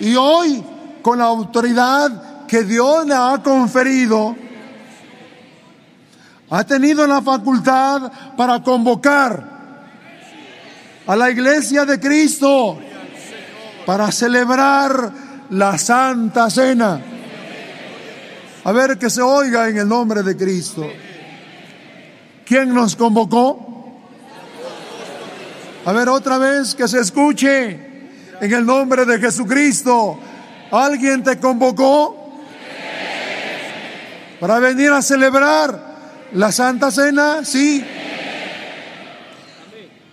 [0.00, 0.62] Y hoy,
[1.00, 4.34] con la autoridad que Dios le ha conferido,
[6.50, 9.84] ha tenido la facultad para convocar
[11.06, 12.76] a la iglesia de Cristo
[13.86, 15.12] para celebrar
[15.50, 17.00] la Santa Cena.
[18.64, 20.84] A ver que se oiga en el nombre de Cristo.
[22.44, 24.00] ¿Quién nos convocó?
[25.86, 27.70] A ver, otra vez que se escuche
[28.40, 30.18] en el nombre de Jesucristo.
[30.72, 32.19] ¿Alguien te convocó
[34.40, 35.78] para venir a celebrar
[36.32, 37.44] la Santa Cena?
[37.44, 37.84] Sí.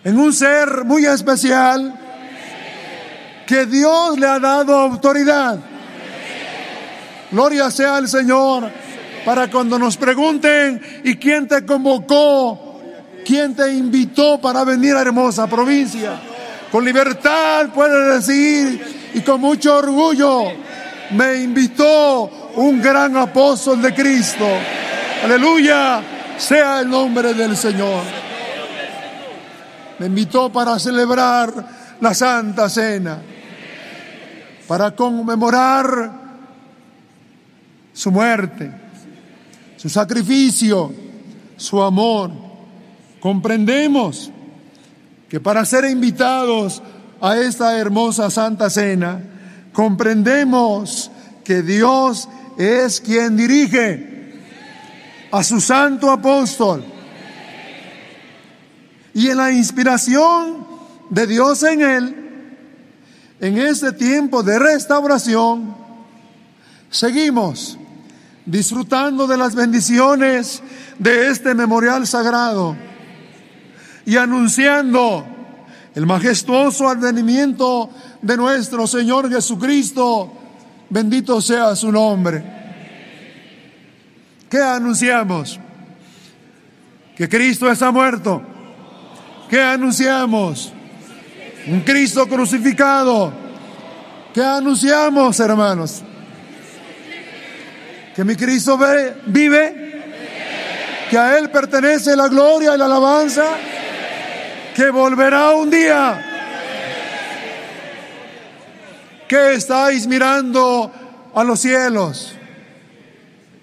[0.04, 1.98] En un ser muy especial
[3.48, 5.58] que Dios le ha dado autoridad.
[7.32, 8.70] Gloria sea al Señor
[9.26, 12.82] para cuando nos pregunten, ¿y quién te convocó?
[13.26, 16.18] ¿Quién te invitó para venir a hermosa provincia?
[16.72, 20.44] Con libertad puede decir y con mucho orgullo,
[21.12, 24.46] me invitó un gran apóstol de Cristo.
[25.24, 26.02] Aleluya,
[26.38, 28.04] sea el nombre del Señor.
[30.00, 31.52] Me invitó para celebrar
[32.00, 33.20] la Santa Cena
[34.68, 36.12] para conmemorar
[37.94, 38.70] su muerte,
[39.78, 40.94] su sacrificio,
[41.56, 42.32] su amor.
[43.20, 44.30] Comprendemos
[45.30, 46.84] que para ser invitados
[47.22, 49.22] a esta hermosa Santa Cena,
[49.74, 51.10] comprendemos
[51.44, 52.28] que Dios
[52.58, 54.34] es quien dirige
[55.32, 56.84] a su santo apóstol.
[59.14, 60.66] Y en la inspiración
[61.10, 62.16] de Dios en él,
[63.40, 65.76] en este tiempo de restauración,
[66.90, 67.78] seguimos
[68.46, 70.62] disfrutando de las bendiciones
[70.98, 72.76] de este memorial sagrado
[74.06, 75.26] y anunciando
[75.94, 77.90] el majestuoso advenimiento
[78.22, 80.32] de nuestro Señor Jesucristo.
[80.90, 82.44] Bendito sea su nombre.
[84.50, 85.60] ¿Qué anunciamos?
[87.16, 88.42] Que Cristo está muerto.
[89.50, 90.74] ¿Qué anunciamos?
[91.68, 93.32] un Cristo crucificado.
[94.34, 96.02] ¿Qué anunciamos, hermanos?
[98.16, 98.80] Que mi Cristo
[99.28, 100.04] vive,
[101.10, 103.46] que a Él pertenece la gloria y la alabanza,
[104.76, 106.37] que volverá un día.
[109.28, 110.92] ¿Qué estáis mirando
[111.34, 112.36] a los cielos?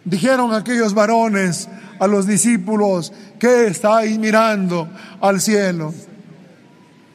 [0.05, 4.89] Dijeron aquellos varones a los discípulos, ¿qué estáis mirando
[5.21, 5.95] al cielo?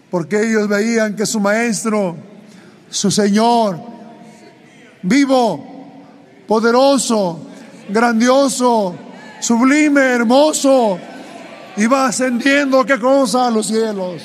[0.10, 2.16] porque ellos veían que su maestro,
[2.90, 3.80] su Señor,
[5.04, 5.94] vivo,
[6.48, 7.40] poderoso,
[7.90, 8.96] grandioso,
[9.40, 11.00] sublime, hermoso,
[11.78, 13.48] iba ascendiendo, ¿qué cosa?
[13.48, 14.24] A los cielos.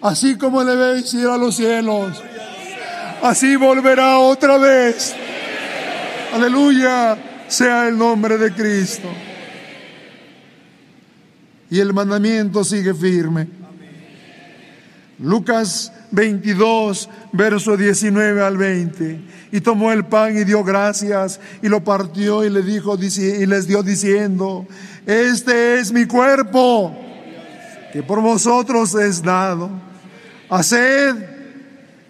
[0.00, 2.22] Así como le veis ir a los cielos,
[3.22, 5.14] así volverá otra vez.
[6.32, 7.16] Aleluya,
[7.48, 9.08] sea el nombre de Cristo.
[11.70, 13.48] Y el mandamiento sigue firme.
[15.18, 19.20] Lucas 22, verso 19 al 20.
[19.52, 23.66] Y tomó el pan y dio gracias y lo partió y le dijo y les
[23.66, 24.66] dio diciendo,
[25.06, 26.96] este es mi cuerpo
[27.92, 29.70] que por vosotros es dado.
[30.50, 31.33] Haced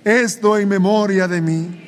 [0.04, 1.80] esto en memoria de mí.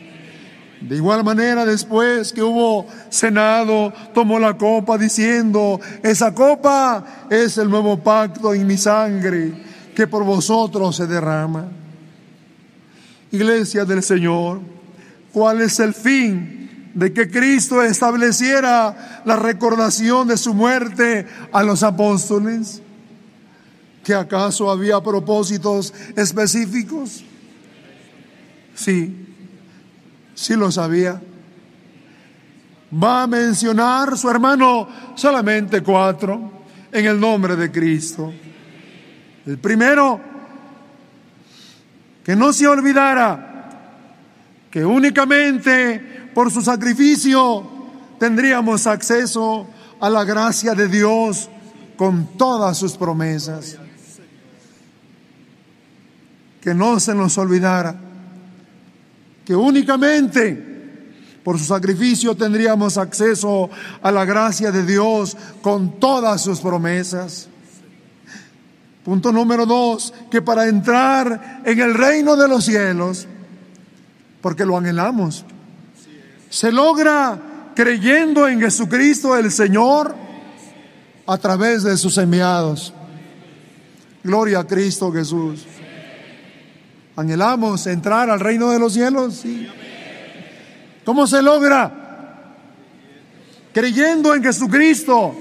[0.80, 7.70] De igual manera, después que hubo cenado, tomó la copa diciendo, esa copa es el
[7.70, 9.64] nuevo pacto en mi sangre
[9.94, 11.66] que por vosotros se derrama.
[13.32, 14.60] Iglesia del Señor,
[15.32, 21.82] ¿cuál es el fin de que Cristo estableciera la recordación de su muerte a los
[21.82, 22.82] apóstoles?
[24.04, 27.24] ¿Que acaso había propósitos específicos?
[28.76, 29.26] Sí,
[30.34, 31.20] sí lo sabía.
[32.92, 36.62] Va a mencionar su hermano solamente cuatro
[36.92, 38.32] en el nombre de Cristo.
[39.46, 40.20] El primero,
[42.22, 43.54] que no se olvidara
[44.70, 47.66] que únicamente por su sacrificio
[48.20, 49.66] tendríamos acceso
[50.00, 51.48] a la gracia de Dios
[51.96, 53.78] con todas sus promesas.
[56.60, 58.05] Que no se nos olvidara
[59.46, 60.74] que únicamente
[61.44, 63.70] por su sacrificio tendríamos acceso
[64.02, 67.48] a la gracia de Dios con todas sus promesas.
[69.04, 73.28] Punto número dos, que para entrar en el reino de los cielos,
[74.40, 75.44] porque lo anhelamos,
[76.50, 80.16] se logra creyendo en Jesucristo el Señor
[81.24, 82.92] a través de sus enviados.
[84.24, 85.64] Gloria a Cristo Jesús.
[87.16, 89.68] Anhelamos entrar al reino de los cielos, sí.
[91.04, 91.92] ¿Cómo se logra?
[93.72, 95.34] Creyendo en Jesucristo,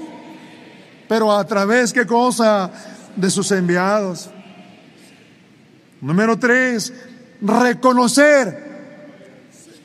[1.08, 2.70] pero a través, ¿qué cosa?
[3.16, 4.30] de sus enviados.
[6.00, 6.92] Número tres,
[7.40, 8.66] reconocer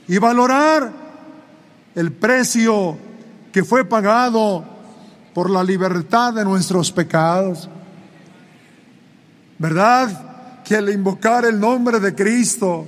[0.07, 0.91] y valorar
[1.95, 2.97] el precio
[3.51, 4.63] que fue pagado
[5.33, 7.69] por la libertad de nuestros pecados.
[9.57, 10.30] ¿Verdad?
[10.71, 12.87] Que al invocar el nombre de Cristo,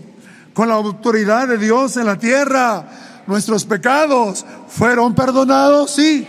[0.54, 2.88] con la autoridad de Dios en la tierra,
[3.28, 6.26] nuestros pecados fueron perdonados, sí,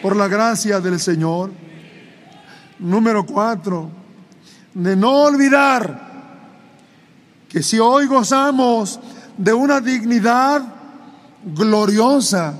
[0.00, 1.50] por la gracia del Señor.
[2.78, 3.90] Número cuatro,
[4.72, 6.00] de no olvidar
[7.48, 9.00] que si hoy gozamos
[9.36, 10.62] de una dignidad
[11.44, 12.54] gloriosa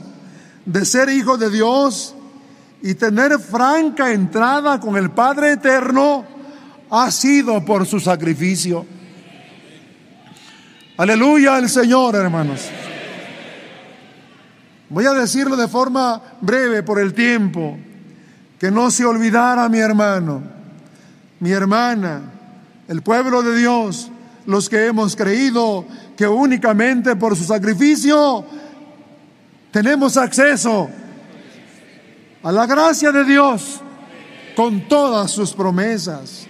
[0.66, 2.16] de ser hijo de Dios
[2.82, 6.31] y tener franca entrada con el Padre Eterno,
[6.94, 8.84] ha sido por su sacrificio.
[10.98, 12.68] Aleluya al Señor, hermanos.
[14.90, 17.78] Voy a decirlo de forma breve por el tiempo,
[18.60, 20.42] que no se olvidara mi hermano,
[21.40, 22.20] mi hermana,
[22.86, 24.10] el pueblo de Dios,
[24.44, 28.44] los que hemos creído que únicamente por su sacrificio
[29.70, 30.90] tenemos acceso
[32.42, 33.80] a la gracia de Dios
[34.54, 36.48] con todas sus promesas,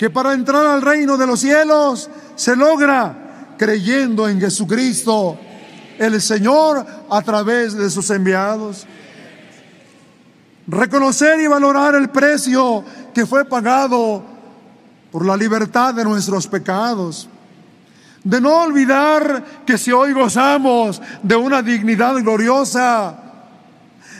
[0.00, 5.38] que para entrar al reino de los cielos se logra creyendo en Jesucristo
[5.98, 8.86] el Señor a través de sus enviados.
[10.66, 12.82] Reconocer y valorar el precio
[13.12, 14.24] que fue pagado
[15.12, 17.28] por la libertad de nuestros pecados.
[18.24, 23.18] De no olvidar que si hoy gozamos de una dignidad gloriosa,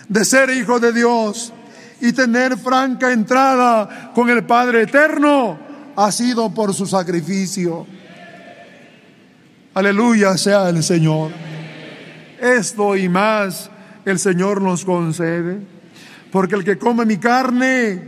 [0.07, 1.55] de ser hijo de Dios
[2.03, 7.87] y tener franca entrada con el Padre Eterno, ha sido por su sacrificio.
[9.75, 11.31] Aleluya sea el Señor.
[12.41, 13.71] Esto y más
[14.05, 15.59] el Señor nos concede.
[16.33, 18.03] Porque el que come mi carne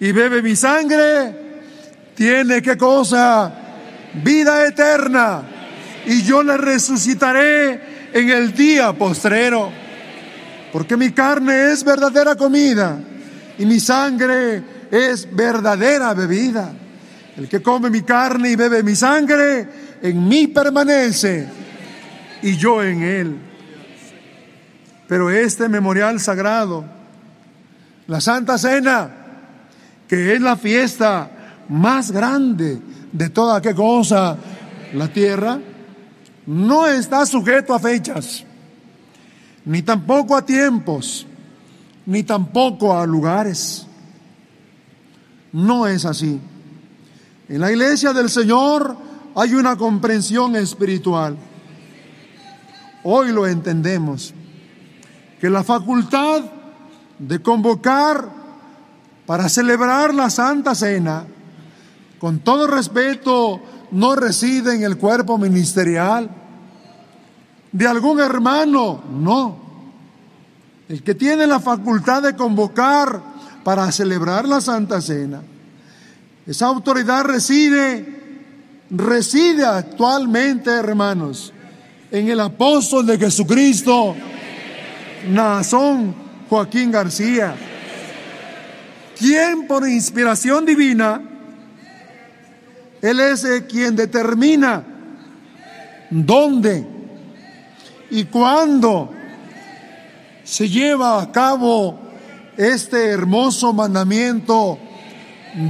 [0.00, 1.34] y bebe mi sangre,
[2.14, 3.52] tiene qué cosa?
[4.22, 5.42] Vida eterna.
[6.06, 9.70] Y yo le resucitaré en el día postrero.
[10.72, 12.98] Porque mi carne es verdadera comida
[13.58, 16.72] y mi sangre es verdadera bebida.
[17.36, 19.68] El que come mi carne y bebe mi sangre,
[20.02, 21.48] en mí permanece
[22.42, 23.36] y yo en él.
[25.08, 26.84] Pero este memorial sagrado,
[28.06, 29.10] la Santa Cena,
[30.06, 31.30] que es la fiesta
[31.68, 32.78] más grande
[33.12, 34.36] de toda qué cosa,
[34.92, 35.58] la tierra,
[36.46, 38.44] no está sujeto a fechas,
[39.64, 41.26] ni tampoco a tiempos,
[42.06, 43.86] ni tampoco a lugares.
[45.52, 46.40] No es así.
[47.48, 48.96] En la iglesia del Señor
[49.34, 51.36] hay una comprensión espiritual.
[53.02, 54.32] Hoy lo entendemos,
[55.40, 56.42] que la facultad
[57.18, 58.28] de convocar
[59.26, 61.26] para celebrar la Santa Cena,
[62.18, 66.30] con todo respeto, no reside en el cuerpo ministerial
[67.72, 69.56] de algún hermano, no.
[70.88, 73.20] El que tiene la facultad de convocar
[73.62, 75.42] para celebrar la Santa Cena,
[76.46, 78.04] esa autoridad reside,
[78.90, 81.52] reside actualmente, hermanos,
[82.10, 84.14] en el apóstol de Jesucristo,
[85.30, 86.14] Nazón
[86.50, 87.56] Joaquín García,
[89.18, 91.22] quien por inspiración divina,
[93.00, 94.84] él es quien determina
[96.10, 96.86] dónde
[98.10, 99.10] y cuándo
[100.44, 101.98] se lleva a cabo
[102.56, 104.78] este hermoso mandamiento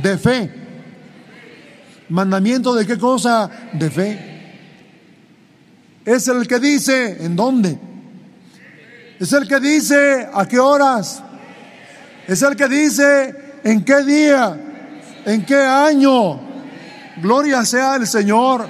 [0.02, 0.63] de fe.
[2.14, 3.50] ¿Mandamiento de qué cosa?
[3.72, 4.18] De fe.
[6.04, 7.76] Es el que dice en dónde.
[9.18, 11.20] Es el que dice a qué horas.
[12.28, 13.34] Es el que dice
[13.64, 14.56] en qué día,
[15.26, 16.38] en qué año.
[17.20, 18.68] Gloria sea el Señor.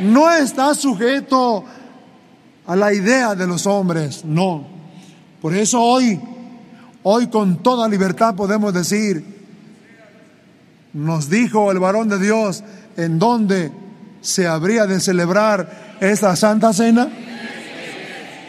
[0.00, 1.64] No está sujeto
[2.66, 4.62] a la idea de los hombres, no.
[5.40, 6.20] Por eso hoy,
[7.02, 9.33] hoy con toda libertad podemos decir,
[10.94, 12.62] nos dijo el varón de Dios
[12.96, 13.72] en dónde
[14.20, 17.08] se habría de celebrar esta Santa Cena?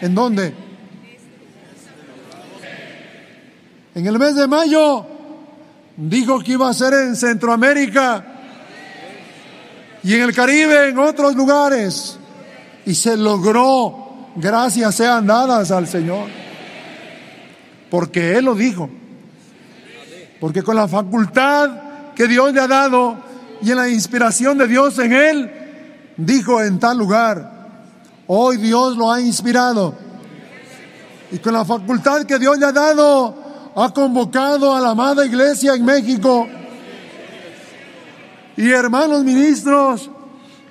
[0.01, 0.53] ¿En dónde?
[3.95, 5.05] En el mes de mayo
[5.97, 8.25] dijo que iba a ser en Centroamérica
[10.03, 12.19] y en el Caribe, en otros lugares.
[12.85, 16.27] Y se logró, gracias sean dadas al Señor.
[17.89, 18.89] Porque Él lo dijo.
[20.39, 21.84] Porque con la facultad
[22.15, 23.17] que Dios le ha dado
[23.61, 25.51] y en la inspiración de Dios en Él,
[26.17, 27.51] dijo en tal lugar,
[28.27, 29.95] hoy Dios lo ha inspirado.
[31.31, 33.35] Y con la facultad que Dios le ha dado,
[33.75, 36.47] ha convocado a la amada iglesia en México.
[38.57, 40.09] Y hermanos ministros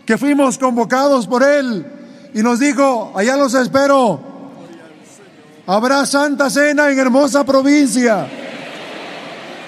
[0.07, 1.86] que fuimos convocados por Él
[2.32, 4.20] y nos dijo, allá los espero,
[5.66, 8.26] habrá Santa Cena en hermosa provincia.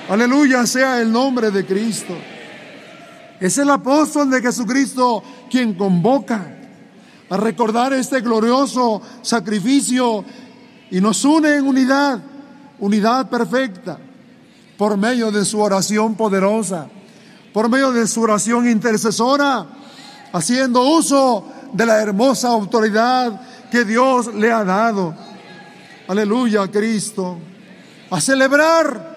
[0.08, 2.14] Aleluya sea el nombre de Cristo.
[3.40, 6.46] Es el apóstol de Jesucristo quien convoca
[7.28, 10.24] a recordar este glorioso sacrificio
[10.92, 12.20] y nos une en unidad,
[12.78, 13.98] unidad perfecta,
[14.78, 16.86] por medio de su oración poderosa,
[17.52, 19.66] por medio de su oración intercesora,
[20.32, 23.40] haciendo uso de la hermosa autoridad
[23.72, 25.16] que Dios le ha dado.
[26.06, 27.38] Aleluya, Cristo.
[28.08, 29.15] A celebrar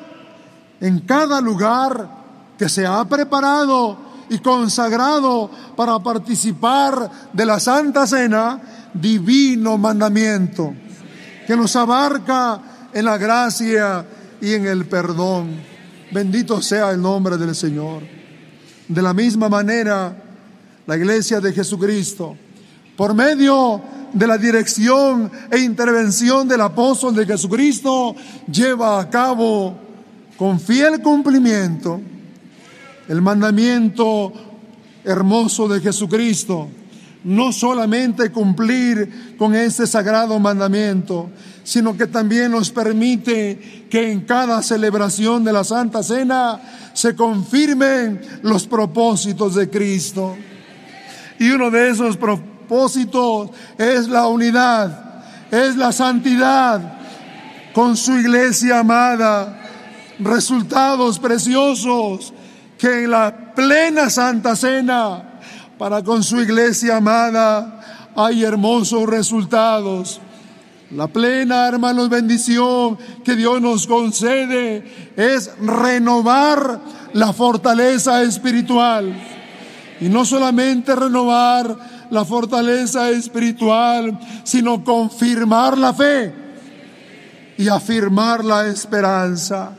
[0.82, 2.20] en cada lugar
[2.58, 3.98] que se ha preparado
[4.30, 8.62] y consagrado para participar de la Santa Cena,
[8.94, 10.74] divino mandamiento,
[11.48, 12.62] que nos abarca
[12.94, 14.06] en la gracia
[14.42, 15.50] y en el perdón.
[16.12, 18.04] Bendito sea el nombre del Señor.
[18.88, 20.16] De la misma manera,
[20.86, 22.36] la iglesia de Jesucristo,
[22.98, 28.16] por medio de la dirección e intervención del apóstol de Jesucristo,
[28.52, 29.89] lleva a cabo
[30.40, 32.00] con fiel cumplimiento
[33.10, 34.32] el mandamiento
[35.04, 36.70] hermoso de Jesucristo.
[37.26, 41.30] No solamente cumplir con este sagrado mandamiento,
[41.66, 46.62] sino que también nos permite que en cada celebración de la Santa Cena
[46.94, 50.38] se confirmen los propósitos de Cristo.
[51.38, 56.94] Y uno de esos propósitos es la unidad, es la santidad
[57.74, 59.59] con su iglesia amada,
[60.20, 62.34] resultados preciosos
[62.78, 65.40] que en la plena Santa Cena,
[65.78, 70.22] para con su iglesia amada, hay hermosos resultados.
[70.92, 76.80] La plena, hermanos, bendición que Dios nos concede es renovar
[77.14, 79.14] la fortaleza espiritual.
[80.02, 86.34] Y no solamente renovar la fortaleza espiritual, sino confirmar la fe
[87.58, 89.74] y afirmar la esperanza.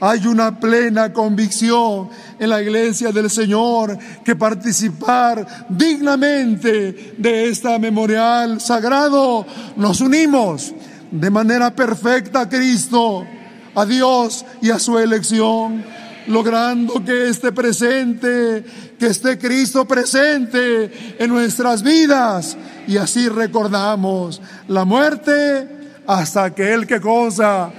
[0.00, 8.60] Hay una plena convicción en la iglesia del Señor que participar dignamente de esta memorial
[8.60, 9.44] sagrado
[9.76, 10.72] nos unimos
[11.10, 13.26] de manera perfecta a Cristo,
[13.74, 15.84] a Dios y a su elección,
[16.28, 18.64] logrando que esté presente,
[19.00, 25.68] que esté Cristo presente en nuestras vidas y así recordamos la muerte
[26.06, 27.72] hasta que Él que cosa,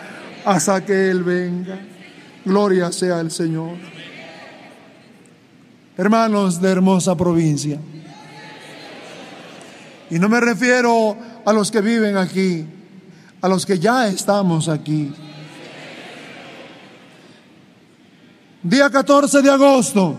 [0.44, 1.89] hasta que Él venga.
[2.50, 3.78] Gloria sea el Señor.
[5.96, 7.80] Hermanos de hermosa provincia.
[10.10, 12.66] Y no me refiero a los que viven aquí,
[13.40, 15.14] a los que ya estamos aquí.
[18.64, 20.18] Día 14 de agosto.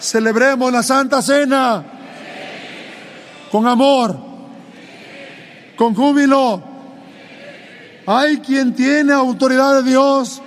[0.00, 1.84] Celebremos la Santa Cena
[3.52, 4.18] con amor,
[5.76, 6.77] con júbilo,
[8.10, 10.40] hay quien tiene autoridad de Dios.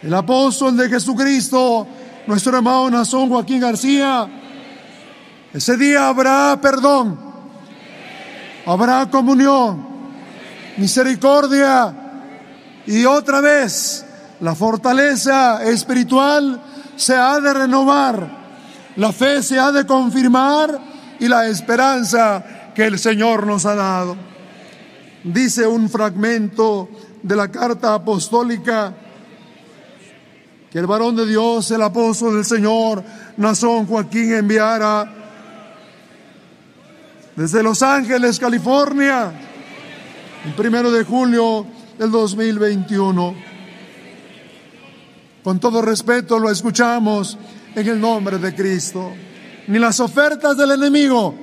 [0.00, 1.88] El apóstol de Jesucristo,
[2.24, 4.28] nuestro hermano Nazón Joaquín García.
[5.52, 7.18] Ese día habrá perdón,
[8.64, 9.88] habrá comunión,
[10.76, 11.92] misericordia
[12.86, 14.06] y otra vez
[14.38, 16.62] la fortaleza espiritual
[16.94, 18.30] se ha de renovar,
[18.94, 20.78] la fe se ha de confirmar
[21.18, 24.27] y la esperanza que el Señor nos ha dado
[25.32, 26.88] dice un fragmento
[27.22, 28.94] de la carta apostólica
[30.70, 33.02] que el varón de Dios, el apóstol del Señor,
[33.36, 35.14] Nazón Joaquín, enviara
[37.34, 39.32] desde Los Ángeles, California,
[40.44, 41.66] el primero de julio
[41.98, 43.34] del 2021.
[45.42, 47.38] Con todo respeto lo escuchamos
[47.74, 49.12] en el nombre de Cristo.
[49.68, 51.34] Ni las ofertas del enemigo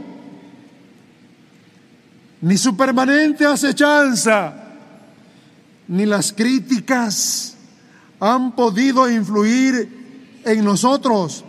[2.45, 4.53] ni su permanente acechanza,
[5.87, 7.55] ni las críticas
[8.19, 11.43] han podido influir en nosotros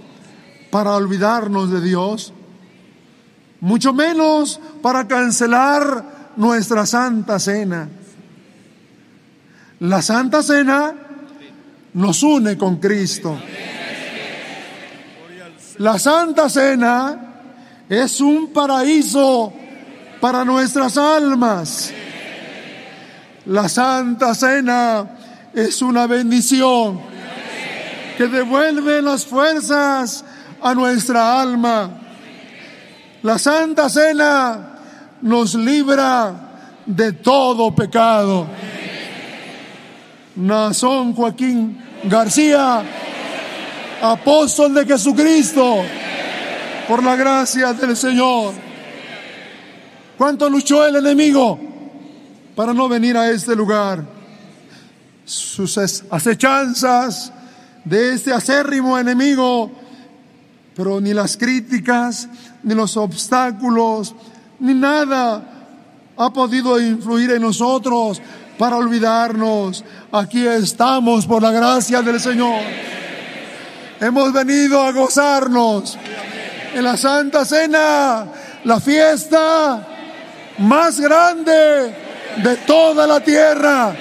[0.70, 2.32] para olvidarnos de Dios,
[3.60, 7.90] mucho menos para cancelar nuestra santa cena.
[9.80, 10.94] La santa cena
[11.92, 13.38] nos une con Cristo.
[15.76, 17.42] La santa cena
[17.86, 19.52] es un paraíso
[20.20, 21.92] para nuestras almas.
[23.46, 25.06] La Santa Cena
[25.54, 27.00] es una bendición
[28.16, 30.24] que devuelve las fuerzas
[30.60, 31.90] a nuestra alma.
[33.22, 34.78] La Santa Cena
[35.22, 36.34] nos libra
[36.84, 38.46] de todo pecado.
[40.36, 42.82] Nazón Joaquín García,
[44.02, 45.82] apóstol de Jesucristo,
[46.88, 48.65] por la gracia del Señor
[50.16, 51.58] ¿Cuánto luchó el enemigo
[52.54, 54.02] para no venir a este lugar?
[55.26, 57.32] Sus acechanzas
[57.84, 59.70] de este acérrimo enemigo
[60.74, 62.28] Pero ni las críticas,
[62.62, 64.14] ni los obstáculos,
[64.60, 65.42] ni nada
[66.18, 68.20] ha podido influir en nosotros
[68.58, 69.82] para olvidarnos.
[70.12, 72.60] Aquí estamos por la gracia del Señor.
[74.00, 75.96] Hemos venido a gozarnos
[76.74, 78.26] en la Santa Cena,
[78.64, 79.95] la fiesta
[80.58, 81.94] más grande
[82.42, 83.94] de toda la tierra.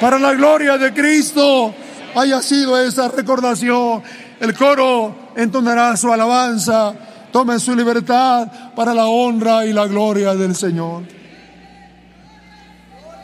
[0.00, 1.74] Para la gloria de Cristo
[2.14, 4.02] haya sido esa recordación.
[4.40, 6.94] El coro entonará su alabanza.
[7.30, 11.04] Tome su libertad para la honra y la gloria del Señor.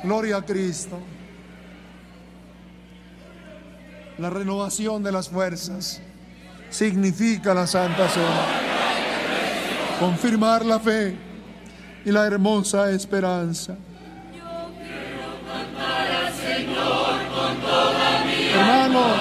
[0.02, 0.98] Gloria a Cristo.
[4.18, 6.00] La renovación de las fuerzas
[6.70, 8.46] significa la Santa Cena.
[10.00, 11.27] Confirmar la fe
[12.08, 13.76] y la hermosa esperanza.
[18.54, 19.16] Hermanos,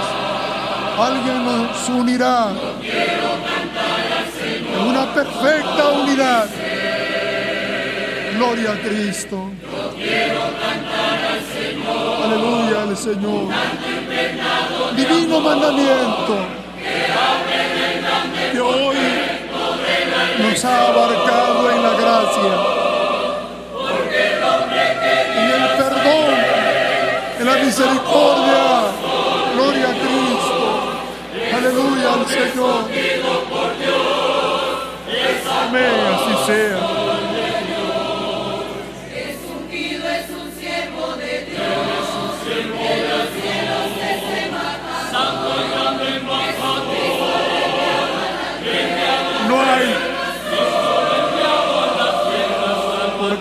[0.98, 2.52] alguien nos unirá
[4.74, 6.46] en una perfecta unidad.
[8.38, 9.52] Gloria a Cristo.
[12.24, 13.54] Aleluya al Señor.
[14.96, 16.38] Divino mandamiento
[18.54, 18.96] que hoy
[20.40, 22.77] nos ha abarcado en la gracia,
[27.66, 28.64] misericordia.
[29.56, 30.58] Gloria a Cristo.
[31.56, 32.86] Aleluya al Señor.
[35.50, 37.08] Amén, así sea.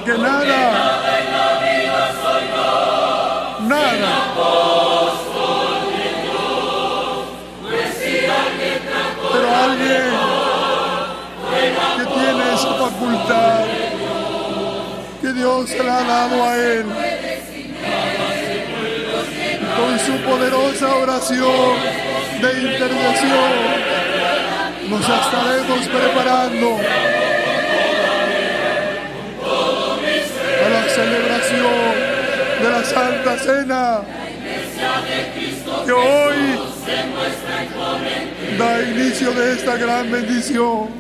[0.07, 0.76] que nada, nada.
[15.47, 16.87] Dios se la ha dado a él.
[19.77, 21.77] Con su poderosa oración
[22.43, 23.53] de intercesión
[24.91, 26.79] nos estaremos preparando
[30.89, 31.95] celebración
[32.63, 34.01] de la Santa Cena
[35.85, 36.59] que hoy
[38.59, 40.96] da inicio de esta gran bendición.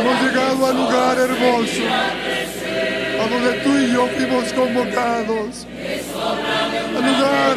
[0.00, 1.82] Hemos llegado al lugar hermoso,
[3.20, 5.66] a donde tú y yo fuimos convocados,
[6.96, 7.56] al lugar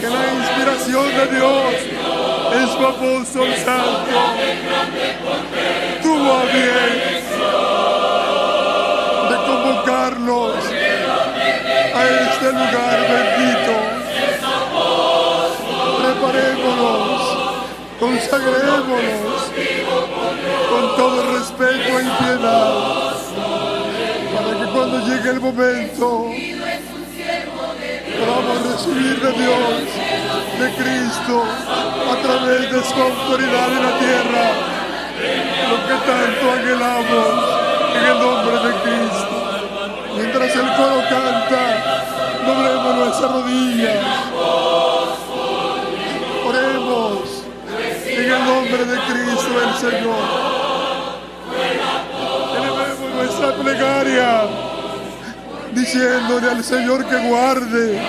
[0.00, 1.74] que la inspiración de Dios
[2.54, 4.16] es apóstol santo
[6.02, 7.16] tuvo a bien
[11.94, 13.74] a este lugar bendito.
[16.02, 17.22] Preparémonos,
[17.98, 19.40] consagrémonos
[20.70, 23.14] con todo respeto y piedad,
[24.34, 26.30] para que cuando llegue el momento
[28.18, 29.84] podamos recibir de Dios,
[30.58, 31.44] de Cristo,
[32.10, 34.44] a través de su autoridad en la tierra,
[35.70, 37.30] lo que tanto anhelamos
[37.94, 39.36] en el nombre de Cristo.
[40.16, 41.64] Mientras el coro canta,
[42.46, 44.04] doblemos nuestras rodillas.
[46.46, 47.44] Oremos
[48.06, 50.55] en el nombre de Cristo el Señor.
[53.38, 54.44] Nuestra plegaria
[55.74, 58.00] diciéndole al Señor que guarde